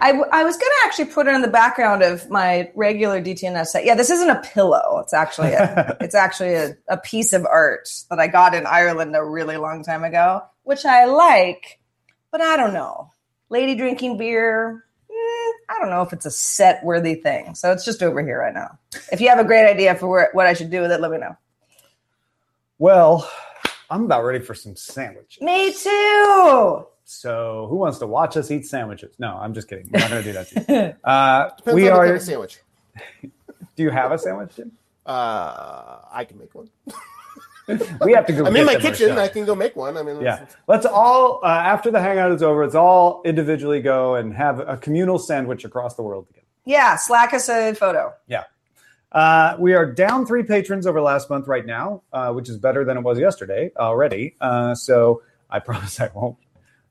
[0.01, 3.67] I, w- I was gonna actually put her in the background of my regular DTNS
[3.67, 3.85] set.
[3.85, 5.01] Yeah, this isn't a pillow.
[5.03, 9.15] It's actually a, it's actually a, a piece of art that I got in Ireland
[9.15, 11.79] a really long time ago, which I like,
[12.31, 13.12] but I don't know.
[13.53, 14.83] Lady drinking beer.
[15.11, 17.55] mm, I don't know if it's a set worthy thing.
[17.55, 18.79] So it's just over here right now.
[19.13, 21.11] If you have a great idea for where, what I should do with it, let
[21.11, 21.37] me know.
[22.79, 23.31] Well,
[23.91, 25.43] I'm about ready for some sandwiches.
[25.43, 26.87] Me too.
[27.05, 29.15] So, who wants to watch us eat sandwiches?
[29.19, 29.91] No, I'm just kidding.
[29.93, 30.49] We're not going to do that.
[30.49, 30.95] To you.
[31.05, 32.05] Uh, Depends we on the are.
[32.07, 32.61] kind of sandwich.
[33.77, 34.57] Do you have a sandwich?
[34.57, 34.73] Jim?
[35.05, 36.71] Uh, I can make one.
[38.01, 38.47] We have to go.
[38.47, 39.19] I'm get in my kitchen.
[39.19, 39.97] I can go make one.
[39.97, 40.47] I mean, Yeah.
[40.67, 44.77] Let's all, uh, after the hangout is over, let's all individually go and have a
[44.77, 46.47] communal sandwich across the world together.
[46.65, 48.13] Yeah, slack us a photo.
[48.27, 48.45] Yeah.
[49.11, 52.85] Uh, we are down three patrons over last month right now, uh, which is better
[52.85, 54.37] than it was yesterday already.
[54.41, 56.39] Uh, so I promise I won't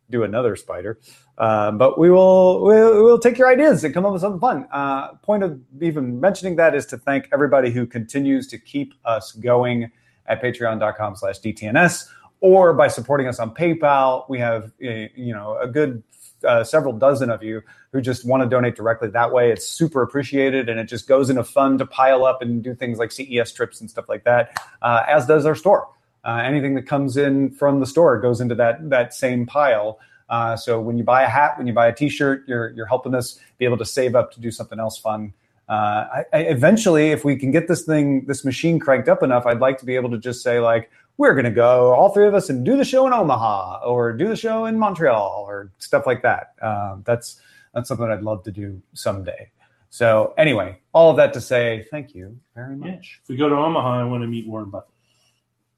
[0.09, 0.99] do another spider.
[1.37, 4.67] Uh, but we will we'll, we'll take your ideas and come up with something fun.
[4.71, 9.31] Uh, point of even mentioning that is to thank everybody who continues to keep us
[9.31, 9.91] going
[10.31, 12.07] at patreon.com slash DTNS
[12.39, 14.27] or by supporting us on PayPal.
[14.29, 16.01] We have uh, you know a good
[16.47, 17.61] uh, several dozen of you
[17.91, 19.51] who just want to donate directly that way.
[19.51, 22.73] It's super appreciated, and it just goes in a fund to pile up and do
[22.73, 24.59] things like CES trips and stuff like that.
[24.81, 25.87] Uh, as does our store.
[26.23, 29.99] Uh, anything that comes in from the store goes into that that same pile.
[30.29, 33.13] Uh, so when you buy a hat, when you buy a T-shirt, you're you're helping
[33.13, 35.33] us be able to save up to do something else fun.
[35.71, 39.45] Uh, I, I, eventually, if we can get this thing, this machine cranked up enough,
[39.45, 42.27] I'd like to be able to just say like, we're going to go, all three
[42.27, 45.71] of us, and do the show in Omaha or do the show in Montreal or
[45.77, 46.55] stuff like that.
[46.61, 47.39] Um, that's
[47.73, 49.49] that's something I'd love to do someday.
[49.89, 52.95] So anyway, all of that to say, thank you very yeah.
[52.95, 53.21] much.
[53.23, 54.93] if we go to omaha i want to meet warren buffett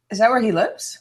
[0.10, 1.00] Is that where he lives?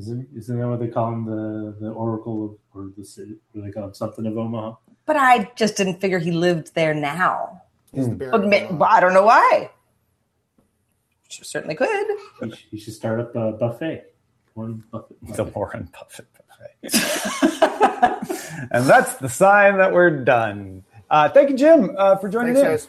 [0.00, 3.36] Isn't isn't that what they call him the the Oracle of, or the city?
[3.52, 3.94] What do they call him?
[3.94, 4.76] Something of Omaha.
[5.06, 7.61] But I just didn't figure he lived there now.
[7.94, 8.30] He's the bear.
[8.30, 9.70] But ma- but I don't know why.
[11.28, 11.88] She certainly could.
[11.88, 14.04] You should, you should start up a buffet.
[14.54, 15.14] One buffet.
[15.34, 16.92] The Warren Buffett buffet.
[18.70, 20.84] and that's the sign that we're done.
[21.10, 22.88] Uh, thank you, Jim, uh, for joining Thanks, in.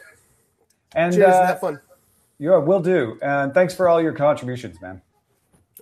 [0.94, 1.28] And Cheers.
[1.28, 1.80] uh, have fun.
[2.38, 3.18] yeah, will do.
[3.22, 5.00] And thanks for all your contributions, man.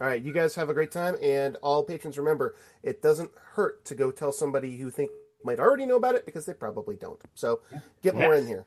[0.00, 3.84] All right, you guys have a great time, and all patrons remember, it doesn't hurt
[3.84, 5.10] to go tell somebody you think
[5.44, 7.20] might already know about it because they probably don't.
[7.34, 7.60] So
[8.02, 8.64] get more in here.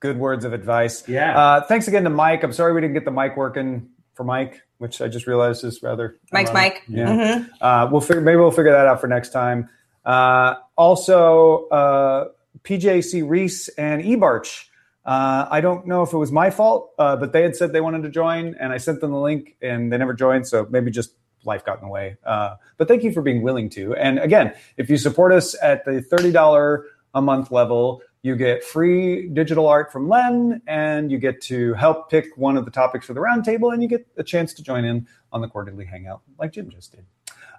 [0.00, 1.08] Good words of advice.
[1.08, 1.38] Yeah.
[1.38, 2.42] Uh, thanks again to Mike.
[2.42, 5.82] I'm sorry we didn't get the mic working for Mike, which I just realized is
[5.82, 6.18] rather.
[6.32, 6.74] Mike's ironic.
[6.74, 6.82] Mike.
[6.88, 7.06] Yeah.
[7.08, 7.48] Mhm.
[7.60, 8.20] Uh, we'll figure.
[8.20, 9.68] Maybe we'll figure that out for next time.
[10.04, 12.28] Uh, also, uh,
[12.62, 14.68] PJC Reese and Ebarch.
[15.04, 17.80] Uh, I don't know if it was my fault, uh, but they had said they
[17.80, 20.46] wanted to join, and I sent them the link, and they never joined.
[20.48, 21.12] So maybe just
[21.44, 22.16] life got in the way.
[22.24, 23.94] Uh, but thank you for being willing to.
[23.94, 26.84] And again, if you support us at the thirty dollar
[27.14, 32.10] a month level, you get free digital art from Len, and you get to help
[32.10, 34.84] pick one of the topics for the roundtable, and you get a chance to join
[34.84, 37.04] in on the quarterly hangout, like Jim just did.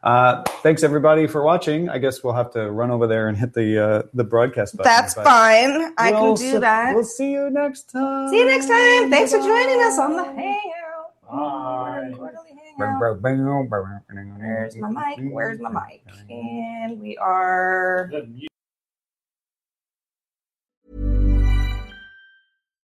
[0.03, 1.89] Uh, thanks everybody for watching.
[1.89, 4.89] I guess we'll have to run over there and hit the uh, the broadcast button.
[4.91, 5.93] That's but fine.
[5.97, 6.93] I can we'll do se- that.
[6.95, 8.29] We'll see you next time.
[8.29, 9.09] See you next time.
[9.09, 11.13] Thanks for joining us on the Hangout.
[11.29, 12.11] Bye.
[12.15, 12.77] Quarterly Hangout.
[14.39, 15.33] Where's my mic?
[15.33, 16.03] Where's my mic?
[16.29, 18.11] And we are.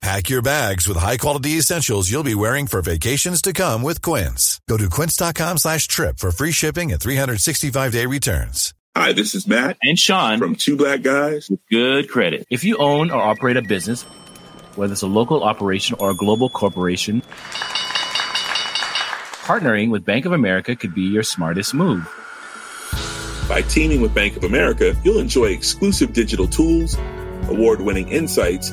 [0.00, 4.60] Pack your bags with high-quality essentials you'll be wearing for vacations to come with Quince.
[4.68, 8.74] Go to quince.com slash trip for free shipping and 365-day returns.
[8.96, 11.50] Hi, this is Matt and Sean from Two Black Guys.
[11.50, 12.46] with Good Credit.
[12.48, 14.02] If you own or operate a business,
[14.76, 17.22] whether it's a local operation or a global corporation,
[19.42, 22.08] partnering with Bank of America could be your smartest move.
[23.48, 26.96] By teaming with Bank of America, you'll enjoy exclusive digital tools,
[27.48, 28.72] award winning insights,